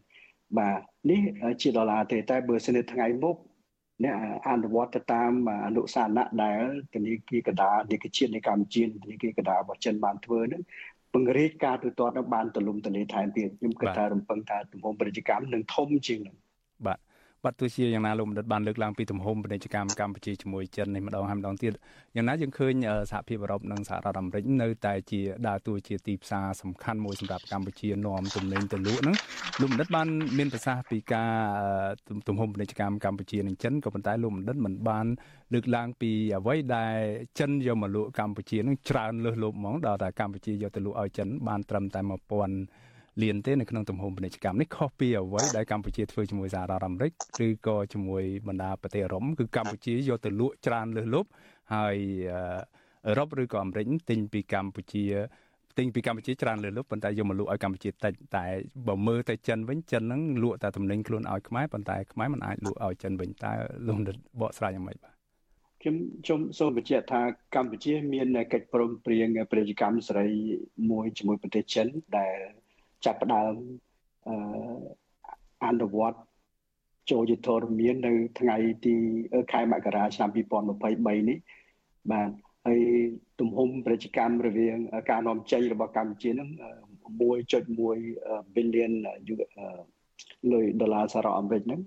[0.57, 1.21] បាទនេះ
[1.61, 3.35] ជាដុល្លារទេតែបើសិនថ្ងៃមុខ
[4.03, 4.15] អ្នក
[4.49, 5.31] អនុវត្តទៅតាម
[5.67, 6.61] អនុសាសនៈដែល
[6.93, 10.63] ធនាគារកដាធនាគារជាតិនៃកម្ពុជាធនាគារកដារបស់ចិនបានធ្វើហ្នឹង
[11.13, 16.35] ពង្រីកការទូទាត់នឹងបានទលំទលាយថែមទៀតខ្ញុំគិតថារំពឹងថាទំហំពាណិជ្ជកម្មនឹងធំជាងនឹង
[16.85, 16.97] បាទ
[17.45, 21.73] បាទទោះជាយ៉ាងណាលោកបណ្ឌិតបានលើកឡើងពីទំហំពាណិជ្ជកម្មកម្ពុជាជាមួយចិននេះម្ដងហើយម្ដងទៀត
[22.15, 22.73] យ៉ាងណាយើងឃើញ
[23.11, 29.15] សហភាពអឺរ៉ុបនិងសហរដ្ឋអាមេរិកនៅតែជាដើរតួជាទីផ្សារសំខាន់មួយសម្រាប់កម្ពុជានាំទំនិញទៅលក់ហ្នឹង
[29.61, 31.31] លោកបណ្ឌិតបានមានប្រសាសន៍ពីការ
[32.27, 35.05] ទំហំពាណិជ្ជកម្មកម្ពុជានិងចិនក៏ប៉ុន្តែលោកបណ្ឌិតមិនបាន
[35.53, 36.97] លើកឡើងពីអ្វីដែល
[37.39, 42.90] ចិនយកមកលក់កម្ពុជានឹងច្រើនលើសលប់ហ្មងដល់តែកម្ពុជាយកទៅលក់ឲ្យចិនបានត្រឹមតែ1000
[43.21, 47.11] លៀនទេនៅក្នុងទំហំពាណិជ្ជកម្មនេះខុសពីអ្វីដែលកម្ពុជាធ្វើជាមួយសហរដ្ឋអាមេរិក
[47.45, 51.29] ឬក៏ជាមួយបណ្ដាប្រទេសអឺរ៉ុបគឺកម្ពុជាយកទៅលក់ច្រើនលើសលប់
[51.73, 51.97] ហើយ
[53.07, 55.05] អឺរ៉ុបឬក៏អាមេរិកទិញពីកម្ពុជា
[55.77, 58.45] ទិញពីកម្ពុជាច្រើនលើសលប់ប៉ុន្តែយកមកលក់ឲ្យកម្ពុជាតិចតែ
[58.87, 63.51] បើមើលទៅចិនវិញចិនហ្នឹងលក់តែទំនិញខ្លួនឲ្យខ្មែរប៉ុន្តែខ្មែរមិនអាចលក់ឲ្យចិនវិញតើ
[63.87, 63.97] លោក
[64.41, 65.13] បកស្រាយយ៉ាងម៉េចបាទ
[65.81, 65.95] ខ្ញុំ
[66.25, 67.21] ខ្ញុំសូមបញ្ជាក់ថា
[67.55, 70.29] កម្ពុជា មានកិច្ចព្រមព្រៀងពាណិជ្ជកម្មសេរី
[70.91, 71.87] មួយជាមួយប្រទេសចិន
[72.17, 72.37] ដែល
[73.05, 73.53] ចាប់ផ្ដើម
[74.27, 74.35] អឺ
[75.65, 76.19] អនុវត្ត
[77.11, 78.95] ចូលយុទ្ធរមាននៅថ្ងៃទី
[79.51, 81.37] ខែមករាឆ្នាំ2023នេះ
[82.11, 82.29] បាទ
[82.65, 82.81] ហើយ
[83.39, 84.77] ទំហំប្រជាកម្មរវាង
[85.09, 86.49] ការនាំចេញរបស់កម្ពុជានឹង
[87.19, 88.91] 1.1 billion
[90.51, 91.81] លុយដុល្លារសហរដ្ឋអាមេរិកហ្នឹង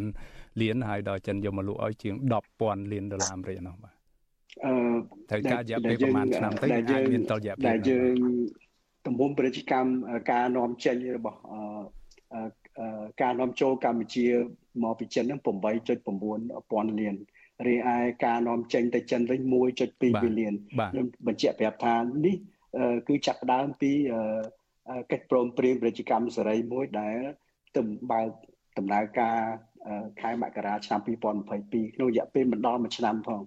[0.07, 2.13] 1000លានហើយដល់ចិនយកមកលក់ឲ្យជាង
[2.53, 3.93] 10000លានដុល្លារអាមេរិកនោះបាទ
[4.65, 4.73] អឺ
[5.29, 8.15] ត្រូវការរយៈពេលប្រហែលឆ្នាំទៅអាចមានតលយៈពេលដែលយើង
[9.05, 9.89] ទំហំពាណិជ្ជកម្ម
[10.31, 11.37] ការនាំចេញរបស់
[13.21, 14.25] ការនាំចូលកម្ពុជា
[14.83, 17.15] មកពីចិនហ្នឹង8.9ពាន់លាន
[17.67, 19.41] រីឯការនាំចេញទៅចិនវិញ
[19.77, 20.53] 1.2ប៊ីលាន
[20.91, 21.95] ខ្ញុំបញ្ជាក់ប្រាប់ថា
[22.25, 22.35] នេះ
[23.07, 23.91] គឺចាប់ផ្ដើមពី
[25.11, 27.17] កិច្ចព្រមព្រៀងពាណិជ្ជកម្មសេរីមួយដែល
[27.75, 28.29] ទៅបើក
[28.77, 29.37] ដំណើរការ
[30.21, 33.41] ខែមករាឆ្នាំ2022ក្នុងរយៈពេលមិនដល់1ឆ្នាំផង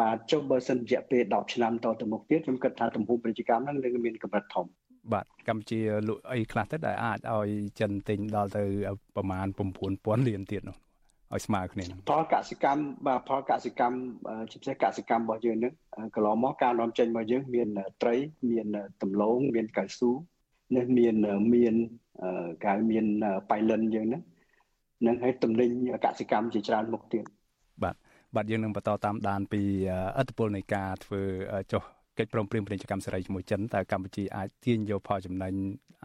[0.00, 4.66] បាទចុះបើសិនរយៈពេល10ឆ្នាំតទៅមុខទៀតខ្ញុំគិតថាទំហំពាណិជ្ជកម្មហ្នឹងនឹងមានកម្រិតធំ
[5.12, 7.48] បាទកម្ពុជាលក់អីខ្លះទៅដែលអាចឲ្យ
[7.80, 8.64] ចិនទិញដល់ទៅ
[9.16, 9.46] ប្រមាណ
[9.86, 10.76] 9000លានទៀតនោះ
[11.34, 13.96] ឲ្យស្មើគ្នានឹងផលកសិកម្មបាទផលកសិកម្ម
[14.50, 15.72] ជាពិសេសកសិកម្មរបស់យើងនឹង
[16.14, 17.68] កន្លងមកការនាំចេញរបស់យើងមាន
[18.02, 18.14] ត្រី
[18.50, 18.66] មាន
[19.02, 20.10] ដំឡូងមានកៅស៊ូ
[20.76, 21.14] នេះមាន
[21.54, 21.74] មាន
[22.64, 23.06] កាយមាន
[23.50, 24.22] បៃលិនយើងហ្នឹង
[25.06, 25.70] នឹងឲ្យតំណែង
[26.04, 27.24] កសិកម្មជាច្រើនមុខទៀត
[27.82, 27.94] បាទ
[28.36, 29.62] បាទយើងនឹងបន្តតាមដានពី
[30.18, 31.22] អត្តពលនៃការធ្វើ
[31.72, 31.82] ចុះ
[32.18, 35.54] កិច្ចព្រមព្រៀងពាណិជ្ជកម្មសេរីជាមួយចិនតើកម្ពុជាអាចទាញយកផលចំណេញ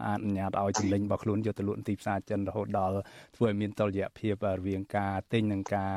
[0.06, 2.96] អនុញ្ញាតឲ្យចំណេញរបស់ខ្លួនយកទៅលក់ទីផ្សារចិនរហូតដល់
[3.36, 5.94] ធ្វើឲ្យមានតុល្យភាពរវាងការទិញនិងការ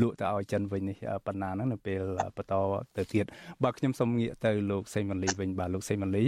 [0.00, 2.00] លក់ទៅឲ្យចិនវិញនេះប៉ុណ្ណាហ្នឹងនៅពេល
[2.36, 2.54] បន្ត
[2.96, 3.24] ទៅទៀត
[3.62, 6.24] បាទខ្ញុំសូមងាកទៅលោកសេមលីវិញបាទលោកសេមលី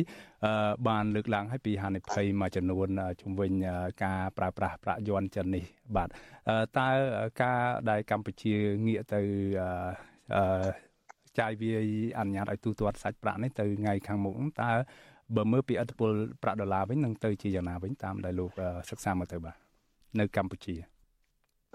[0.89, 2.89] បានលើកឡើងឲ្យពីហានិភ័យមួយចំនួន
[3.23, 3.53] ជំវិញ
[4.05, 5.65] ការប្រើប្រាស់ប្រាក់យ័ន្តចិននេះ
[5.97, 6.09] បាទ
[6.79, 6.89] តើ
[7.43, 7.61] ការ
[7.91, 8.55] ដែលកម្ពុជា
[8.87, 9.21] ងាកទៅ
[11.39, 11.87] ចាយវាយ
[12.19, 14.71] អនុញ្ញាតឲ្យទូទាត់សាច់ប្រាក់នេះទៅថ្ងៃខាងមុខតើ
[15.37, 16.11] បើមើលពីអត្តពល
[16.43, 18.51] ប្រាក់ដុល្លារវិញនឹងទៅជាយ៉ាងណាវិញតាមដែលលោក
[18.91, 19.57] សិក្សាមកទៅបាទ
[20.21, 20.77] នៅកម្ពុជា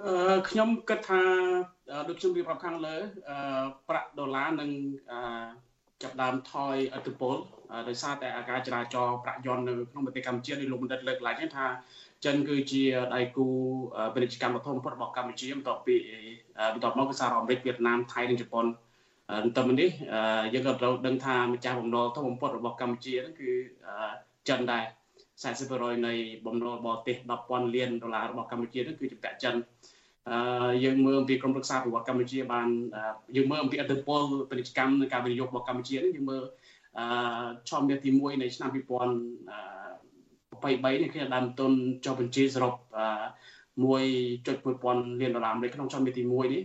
[0.06, 1.22] អឺខ្ញុំគិតថា
[2.08, 2.96] ដូចខ្ញុំរៀបរាប់ខាងលើ
[3.30, 4.70] អឺប្រាក់ដុល្លារនឹង
[5.12, 5.20] អឺ
[6.04, 7.36] ចាប់ដើមថយអត្តពល
[7.88, 11.66] ដោយសារតែការចរាចរណ៍ប្រាក់យន្តនៅក្នុងប្រទេសកម្ពុជាដោយលោកបណ្ឌិតលើកឡើងថា
[12.26, 12.84] ចិនគឺជា
[13.16, 13.48] ដៃគូ
[14.14, 15.96] ពាណិជ្ជកម្មធំបំផុតរបស់កម្ពុជាបន្ទាប់ពី
[16.74, 18.66] បន្ទាប់មកគឺសហរដ្ឋអាមេរិកវៀតណាមថៃនិងជប៉ុន
[19.58, 19.90] តែនេះ
[20.54, 23.52] យើងក៏ត្រូវដឹងថាម្ចាស់បំណុលធំបំផុតរបស់កម្ពុជាហ្នឹងគឺ
[24.50, 24.84] ចិនដែរ
[25.44, 26.14] 40%នៃ
[26.46, 29.56] បំណុលបរទេស10,000លានដុល្លាររបស់កម្ពុជាហ្នឹងគឺជាប្រាក់ចិន
[30.30, 32.68] អឺយើងមើលអំពីក្រមរក្សាប្រវត្តិកម្ពុជាបាន
[33.36, 36.44] យើងមើលអំពីអត្តពលពាណិជ្ជកម្មនិងការវិនិយោគរបស់កម្ពុជានេះយើងមើល
[36.98, 37.06] អឺ
[37.70, 38.76] ឆមាសទី1នៃឆ្នាំ2023
[41.02, 41.72] នេះគឺដើមទុន
[42.06, 42.74] ចុះបញ្ជីសរុប
[43.80, 46.62] 1.1ពាន់លានដុល្លារអាមេរិកក្នុងឆមាសទី1នេះ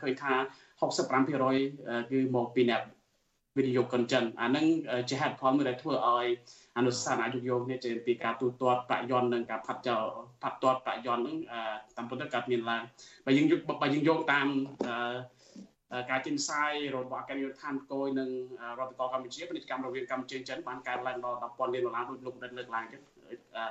[0.00, 0.34] ឃើញថា
[0.80, 2.82] 65%គឺមកពីអ្នក
[3.58, 4.66] វិនិយោគិនចិនអានឹង
[5.10, 6.26] ជាហេតុផលមួយដែលធ្វើឲ្យ
[6.76, 10.04] អនុសាសន៍អាយុយោនេះជាពីការទូទាត់ប្រាក់យន្តនិងការផាត់ចោល
[10.42, 11.36] ផាត់ទាត់ប្រាក់យន្តនឹង
[11.96, 12.82] តាមពិតទៅកើតមានឡើង
[13.26, 14.46] បើយើងយកបើយើងយកតាម
[16.10, 18.30] ការចិនផ្សាយរបស់អគ្គនាយកដ្ឋានគយនិង
[18.78, 23.02] រដ្ឋបាលកម្ពុជាពាណិជ្ជកម្មរវាងកម្ពុជាចិនបានកើនឡើងដល់10,000លានដុល្លារដូចលោកបណ្ឌិតលើកឡើងចឹង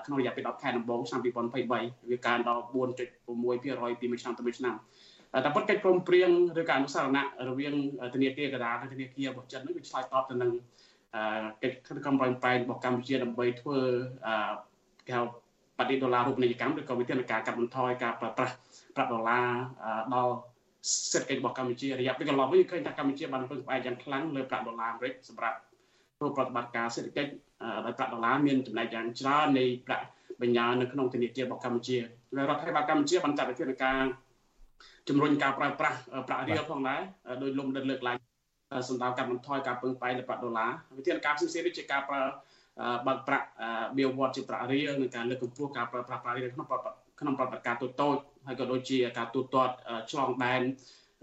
[0.06, 4.76] ក្នុងរយៈពេល10ខែដំបូងឆ្នាំ2023វាកើនដល់4.6%ពីមួយឆ្នាំទៅមួយឆ្នាំ
[5.46, 6.30] តែប៉ុតកិច្ចព្រមព្រៀង
[6.62, 7.76] ឬក៏អនុសារណៈរវាង
[8.14, 10.52] ធនាគារកណ្ដាលនិងធនាគាររបស់ចិននេះវាឆ្លើយតបទៅនឹង
[11.64, 13.78] កិច្ចខិតខំប្រឹងប្រែងរបស់កម្ពុជាដើម្បីធ្វើ
[15.08, 15.24] គេហៅ
[15.78, 18.54] បដិដុល្លាររូបនីយកម្មឬក៏វិធានការកាត់បន្ថយការប្រើប្រាស់
[18.96, 19.48] ប្រាក់ដុល្លារ
[20.14, 20.34] ដល់
[21.12, 25.58] សេដ្ឋកិច្ចរបស់កម្ពុជារយៈពេលកន្លងមកយើងឃើញថាកម្ពុជាបានពឹងផ្អែកយ៉ាងខ្លាំងលើប្រាក់ដុល្លារអាមេរិកសម្រាប់
[26.18, 27.32] ធ្វើប្រតិបត្តិការសេដ្ឋកិច្ច
[27.86, 30.06] ដោយប្រាក់ដុល្លារមានចំណែកយ៉ាងច្រើននៃប្រាក់
[30.42, 31.98] បញ្ញើនៅក្នុងធនាគាររបស់កម្ពុជា
[32.36, 34.02] ហើយរដ្ឋាភិបាលកម្ពុជាបានចាត់វិធានការ
[35.08, 35.98] ជំរុញការប្រើប្រាស់
[36.28, 37.02] ប្រាក់រៀលផងដែរ
[37.44, 38.18] ដោយលំដិតលើកឡើង
[38.90, 42.22] សម្ដៅកាត់បន្ថយការពឹងផ្អែកលើប្រាក់ដុល្លារវិធានការផ្សេងៗដូចជាការប្រើ
[43.08, 43.46] បើកប្រាក់
[43.98, 46.68] បៀវត្សជាប្រាក់រៀលនិងការលើកកម្ពស់ការប្រើប្រាស់ប្រាក់រៀលក្នុង
[47.20, 48.16] ក្នុងប្រតិបត្តិការតូចតូច
[48.48, 49.74] ហើយក៏ដូចជាការទូទាត់
[50.12, 50.62] ឆ្លងដែន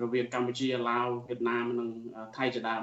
[0.03, 1.89] រវាងកម្ពុជាឡាវវៀតណាមនិង
[2.37, 2.83] ថៃជាដើម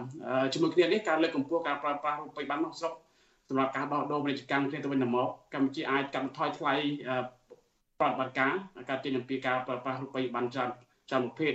[0.54, 2.94] ជាមួយគ្នានេះការលើកកម្ពស់ការប្រើប្រាស់រូបិយប័ណ្ណក្នុងស្រុក
[3.50, 6.74] សម្រាប់ការដោះដូរពាណិជ្ជកម្មគ្នាទៅវិញទៅមកកម្ពុជាអាចកាត់បន្ថយថ្លៃ
[8.02, 8.54] ប្រតិបត្តិការ
[8.90, 10.70] ការទាញអំពីការប្រើប្រាស់រូបិយប័ណ្ណច្រើន
[11.10, 11.54] ច្រើនប្រភេទ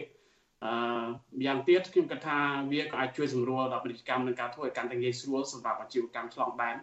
[0.64, 2.38] អឺយ៉ាងទៀតខ្ញុំគិតថា
[2.72, 6.76] វាក៏អាចជួយសម្រួលដល់ពាណិជ្ជកម្មនិងការធ្វើឲ្យកាន់តែងាយស្រួលសម្រាប់អាជីវកម្មឆ្លងដែន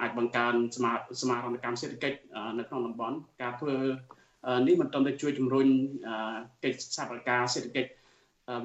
[0.00, 2.18] អាចបង្កើនសមាសមារណកម្មសេដ្ឋកិច្ច
[2.58, 3.76] នៅក្នុងតំបន់ការធ្វើ
[4.68, 5.66] នេះមិនត្រឹមតែជួយជំរុញ
[6.64, 7.90] កិច្ចសហការសេដ្ឋកិច្ច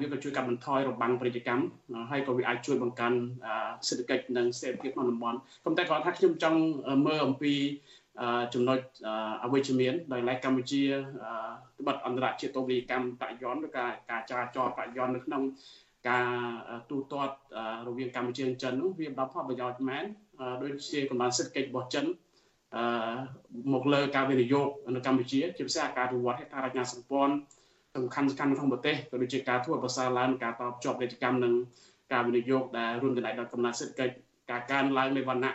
[0.00, 1.64] វាក៏ជួយកាត់បន្ថយរបាំងពាណិជ្ជកម្ម
[2.10, 3.14] ហើយក៏វាអាចជួយបង្កើន
[3.88, 6.60] សេដ្ឋកិច្ចនិងស្ថិរភាពក្នុងតំបន់ប៉ុន្តែគាត់ថាខ្ញុំចង់
[7.06, 7.52] មើលអំពី
[8.54, 8.78] ចំណុច
[9.42, 10.82] អវិជ្ជមានដោយឡែកកម្ពុជា
[11.78, 15.42] ត្បិតអន្តរជាតិទោបនីយកម្មបយ័នឬការការចរាចរណ៍បយ័ននៅក្នុង
[16.08, 16.28] ការ
[16.90, 17.34] ទូទាត់
[17.88, 20.04] រវាងកម្ពុជានិងចិននោះវាផ្ដល់ផលប្រយោជន៍មែន
[20.62, 22.04] ដូចជាកម្លាំងសេដ្ឋកិច្ចរបស់ចិន
[22.76, 22.84] អឺ
[23.72, 27.34] មកលើការវិនិយោគនៅកម្ពុជាជាពិសេសការវិវត្តហេដ្ឋារចនាសម្ព័ន្ធ
[27.96, 31.54] សំខាន់សំខាន់ក្នុងប្រទេសក៏ដូចជាការធ្វើប្រសើរឡើងការតបជាប់ពាណិជ្ជកម្មនិង
[32.12, 34.14] ការវិនិយោគដែលរួមចំណែកដល់កំណើនសេដ្ឋកិច្ច
[34.50, 35.54] ការកើនឡើងនៃវណ្ណៈ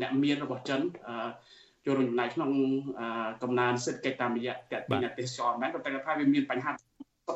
[0.00, 0.80] អ្នកមានរបស់ចិន
[1.86, 2.50] ចូលរួមចំណែកក្នុង
[3.42, 6.74] កំណើនសេដ្ឋកិច្ចតាមរយៈតេតិញទេសចរមែនប៉ុន្តែគាត់ថាវាមានបញ្ហាស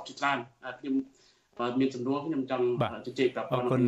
[0.01, 0.39] ពជាច្រើន
[0.81, 0.95] ខ្ញុំ
[1.59, 2.65] បើមានសំណួរខ្ញុំចង់
[3.07, 3.81] ជជែកប្រាប់អរគុណ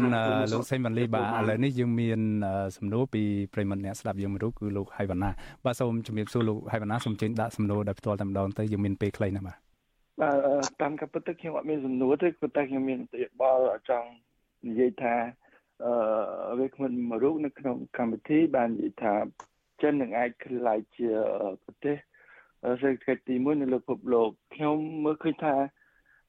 [0.52, 2.20] លោកសេមបានលីបាទឥឡូវនេះយើងមាន
[2.76, 3.22] សំណួរពី
[3.54, 5.30] ប្រិមត្តអ្នកស្ដាប់យើងមួយរូបគឺលោកហៃវណ្ណា
[5.64, 9.56] បាទសូមជំរាបសួរលោកហៃវណ្ណាសូមជើញដាក់សំណួរដោយផ្ទាល់តែម្ដងទៅយើងមានពេលខ្លីណាស់បាទ
[10.20, 14.08] បាទតាមការពិតទៅខ្ញុំអត់មានសំណួរទេប៉ុន្តែខ្ញុំមានទស្សនបល់ចង់
[14.66, 15.14] និយាយថា
[15.84, 19.14] អឺវាគ្មិនមួយរូបនៅក្នុងកម្មវិធីបាននិយាយថា
[19.82, 21.10] ចិននឹងអាចក្លាយជា
[21.64, 21.96] ប្រទេស
[22.82, 25.54] សេដ្ឋកិច្ចទី1នៅលើពិភពលោកខ្ញុំមើលឃើញថា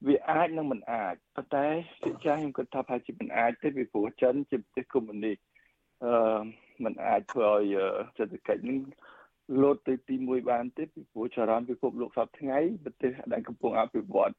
[0.08, 1.66] វាអាចនិងមិនអាចប៉ុន្តែ
[2.04, 5.38] ជាចាស់ខ្ញុំគិតថាប្រហែលជាមិនអាចទេពីព្រោះចិនជាប្រទេសកុម្មុយនីស
[6.04, 6.41] អឺ
[6.84, 7.76] มันអាចធ្វើឲ្យ
[8.18, 8.80] សេដ្ឋកិច្ចនឹង
[9.62, 14.34] លោតទៅទី1បានទេពីព្រោះចរន្តពិភពលោកសពថ្ងៃប្រទេសដែលកំពុងអភិវឌ្ឍ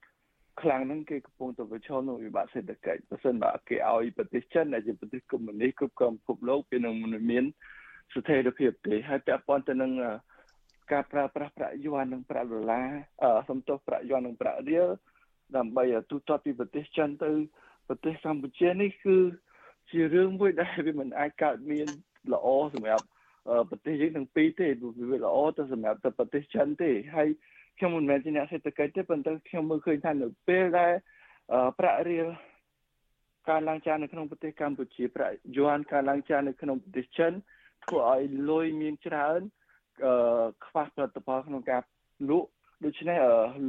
[0.61, 7.45] ខ្លាំងហ្នឹងគេកំពុងតែប្រឈមនឹងវិបត្តិសេដ្ឋកិច្ចបើមិនបើគេឲ្យប្រទេសចិនដែលជាប្រទេសកុម្មុយនីសគ្រប់គ្រងពិភពលោកវានឹងមិនមាន
[8.15, 9.93] ស្ថិរភាពទេហើយពាក់ព័ន្ធទៅនឹង
[10.93, 12.89] ការប្រើប្រាស់ប្រាក់យួននិងប្រាក់ដុល្លារ
[13.49, 14.89] សំទោសប្រាក់យួននិងប្រាក់រៀល
[15.57, 17.31] ដើម្បីទូទាត់ពីប្រទេសចិនទៅ
[17.89, 19.17] ប្រទេសកម្ពុជានេះគឺ
[19.91, 21.89] ជារឿងមួយដែលវាមិនអាចកើតមាន
[22.33, 23.07] ល្អសម្រាប់
[23.71, 24.67] ប្រទេសយើងទាំងពីរទេ
[25.11, 27.29] វាល្អទៅសម្រាប់ទៅប្រទេសចិនទេហើយ
[27.79, 30.93] ខ្ញុំមិនមែនជាអ្នកសេដ្ឋកិច្ចទេប៉ុន្តែខ្ញុំមើលឃើញថានៅពេលដែល
[31.79, 32.27] ប្រាក់រៀល
[33.49, 37.33] ការឡើងចានៅក្នុងប្រទេសកម្ពុជាប្រាក់យួនការឡើងចានៅក្នុងប្រទេសចិន
[37.85, 39.41] ធ្វើឲ្យលុយមានច្រើន
[40.05, 41.81] អឺខ្វះផលិតផលក្នុងការ
[42.31, 42.49] លក់
[42.85, 43.18] ដូច្នេះ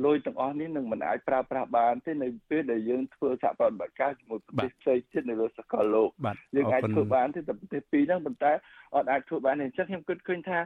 [0.06, 6.10] លុយទាំងអស់នេះនឹងមិនអាចប្រើប្រាស់បានទេនៅពេលដែលយើងធ្វើសហប្រតិបត្តិការជាមួយប្រទេសផ្សេងទៀតនៅលើសកលលោក
[6.56, 8.52] យើងអាចធ្វើបានទេតែប្រទេសពីរហ្នឹងប៉ុន្តែ
[8.96, 10.60] អត់អាចធ្វើបានទេអញ្ចឹងខ្ញុំគិតឃើញថា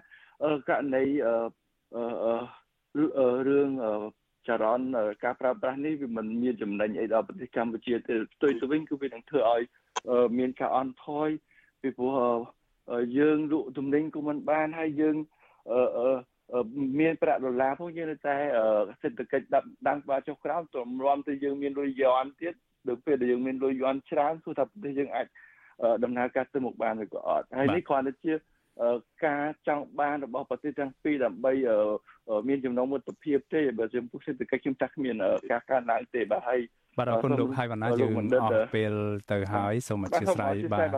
[0.70, 1.04] ករណី
[2.98, 3.70] រឿង
[4.48, 4.88] ចរន្ត
[5.24, 9.62] ការប្រើប្រាស់នេះវាមិនមានចំណេញអីដល់ប្រទេសកម្ពុជាទេផ្ទុយទៅវិញគឺវានឹងធ្វើឲ្យ
[10.38, 11.30] មានការអន់ថយ
[11.82, 12.16] ពីព្រោះ
[13.18, 15.16] យើងលក់ទំនិញក៏មិនបានហើយយើង
[17.00, 18.36] មានប្រាក់ដុល្លារផងយើងនៅតែ
[19.02, 22.54] សេដ្ឋកិច្ចដាប់ដាំងបាចុះក្រោមទម្រាំទៅយើងមានលុយយន់ទៀត
[22.88, 25.28] ដល់ពេលដែលយើងមានលុយយន់ច្រើនគឺថាប្រទេសយើងអាច
[26.04, 28.34] ដំណើរការទៅមុខបានឬក៏អត់ហើយនេះគ្រាន់តែជា
[29.26, 31.54] ការចង់បានរបស់ប្រទេសទាំងពីរដើម្បី
[32.48, 35.16] មានចំណងមិត្តភាពទេបើចំពោះសេដ្ឋកិច្ចខ្ញុំថាគ្មាន
[35.52, 36.62] ការកើនឡើងទេបាទហើយ
[37.00, 38.12] បាទអរគុណលោកហៃវណ្ណាយើង
[38.44, 38.94] អស់ពេល
[39.32, 40.90] ទៅហើយសូមអធិស្ឋានបាទ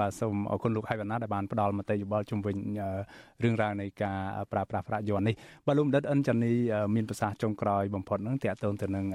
[0.00, 2.56] បាទសូមអរគុណលោកហៃវណ្ណាដែលបានផ្ដល់មតិយោបល់ជុំវិញ
[3.44, 4.18] រឿងរ៉ាវនៃការ
[4.52, 5.34] ប្រើប្រាស់ប្រាក់យន់នេះ
[5.66, 6.52] បាទលោកបណ្ឌិតអិនចានី
[6.94, 9.06] មានប្រសាសន៍ចុងក្រោយបំផុតហ្នឹងតាក់ទងទៅនឹង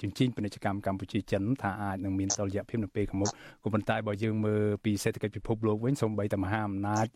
[0.00, 3.30] ជញ្ជីងពាណិជ្ជកម្មកម្ពុជាចិនថាអាចនឹងមានតុល្យភាពនៅពេលខាងមុខ
[3.64, 7.06] ក៏ប៉ុន្តែបើយើងមើលពីសេដ្ឋកិច្ចពិភពលោកវិញសូម្បីតែមហាអំណាច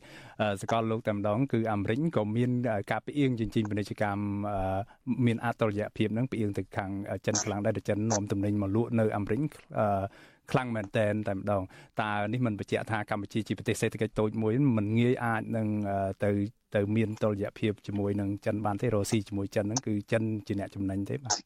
[0.63, 2.51] សកលលោកតែម្ដងគឺអាមេរិកក៏មាន
[2.91, 4.23] ការផ្អៀងជញ្ជីងពាណិជ្ជកម្ម
[5.27, 6.91] មានអតុល្យភាពហ្នឹងផ្អៀងទៅខាង
[7.27, 9.41] ចិនខ្លាំងដែរតែចិននាំទំនិញមកលក់នៅអាមេរិក
[10.51, 11.63] ខ្លាំងមែនតែនតែម្ដង
[12.01, 15.67] តើនេះមិនបញ្ជាក់ថាកម្ពុជាជាប្រទេសសេដ្ឋកិច្ចតូចមួយមិនងាយអាចនឹង
[16.25, 16.31] ទៅ
[16.75, 21.39] ទៅមានតុល្យភាពជាមួយនឹងចិនបានទេរ៉ូស៊ីជាមួយចិនហ្នឹងគឺចិនជាអ្នកចំណេញទេបាទ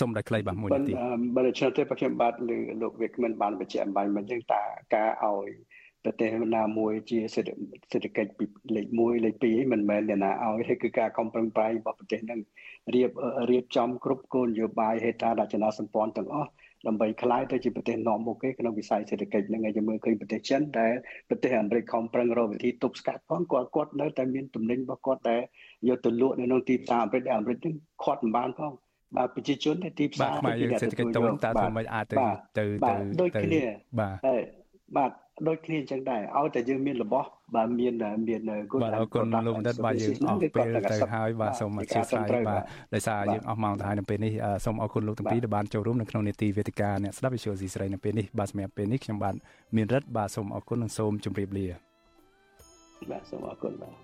[0.00, 0.92] សូមដល់ខ្លីបាទមួយនាទី
[1.36, 4.62] បើឆ្លងទេប្រខ្ញុំបាទលើលោកវិក្កាមិនបានបញ្ជាក់អំបញ្ញមកយើងតា
[4.94, 5.48] ការឲ្យ
[6.04, 8.44] ប្រទេសណាមួយជាសេដ្ឋកិច្ចពី
[8.76, 12.40] លេខ1លេខ2មិនមែនអ្នកណាឲ្យទេគឺការកំប្រឹងប្រែងរបស់ប្រទេសនឹង
[12.94, 13.10] រៀប
[13.50, 16.50] រៀបចំគ្រប់គោលនយោបាយហេដ្ឋារចនាសម្ព័ន្ធទាំងអស់
[16.86, 20.92] ដើម្បីខ្លាយទៅជាប្រទេសនាំមុខគេក្នុងវិស័យសេដ្ឋកិច្ចនឹងឯងមើលឃើញប្រទេសចិនដែល
[21.28, 25.42] ប្រទេសអាមេរិកខំប្រឹងរកវិធីទប់ស្កាត់ផងគាត់គាត់នៅតែមានទំនិញរបស់គាត់ដែល
[25.88, 27.74] យកទៅលក់នៅក្នុងទីផ្សារអាមេរិកដែលអាមេរិកនឹង
[28.04, 28.72] ខាត់មិនបានផង
[29.16, 32.16] បាទប្រជាជនទីផ្សារបាទខ្មែរយើងសេដ្ឋកិច្ចតូចតើធ្វើមិនអាចទៅ
[32.58, 33.62] ទៅទៅដូចគ្នា
[34.00, 34.18] បាទ
[34.96, 35.10] បាទ
[35.48, 37.92] ដូចគ្នាអញ្ចឹងដែរឲ្យតែយើងមានរបស់បាទមាន
[38.28, 42.62] មានគុណបាទអរគុណលោកបណ្ឌិតបាទយើងអស់ពេលទៅហើយបាទសូមអធិស្ឋានបាទ
[42.94, 44.32] ដោយសារយើងអស់ម៉ោងទៅហើយនៅពេលនេះ
[44.64, 49.34] សូមអរគុណលោកទាំងពីរដែលបានចូលរួមនៅក្នុងនេតិវេទិកាអ្នកស្ដាប់វិទ្យុស៊ីស្រីនៅពេលនេះបាទសម្រាប់ពេលនេះខ្ញុំបាទ
[49.76, 51.66] មានរិទ្ធបាទសូមអរគុណនិងសូមជម្រាបលា
[53.10, 54.03] បាទសូមអរគុណបាទ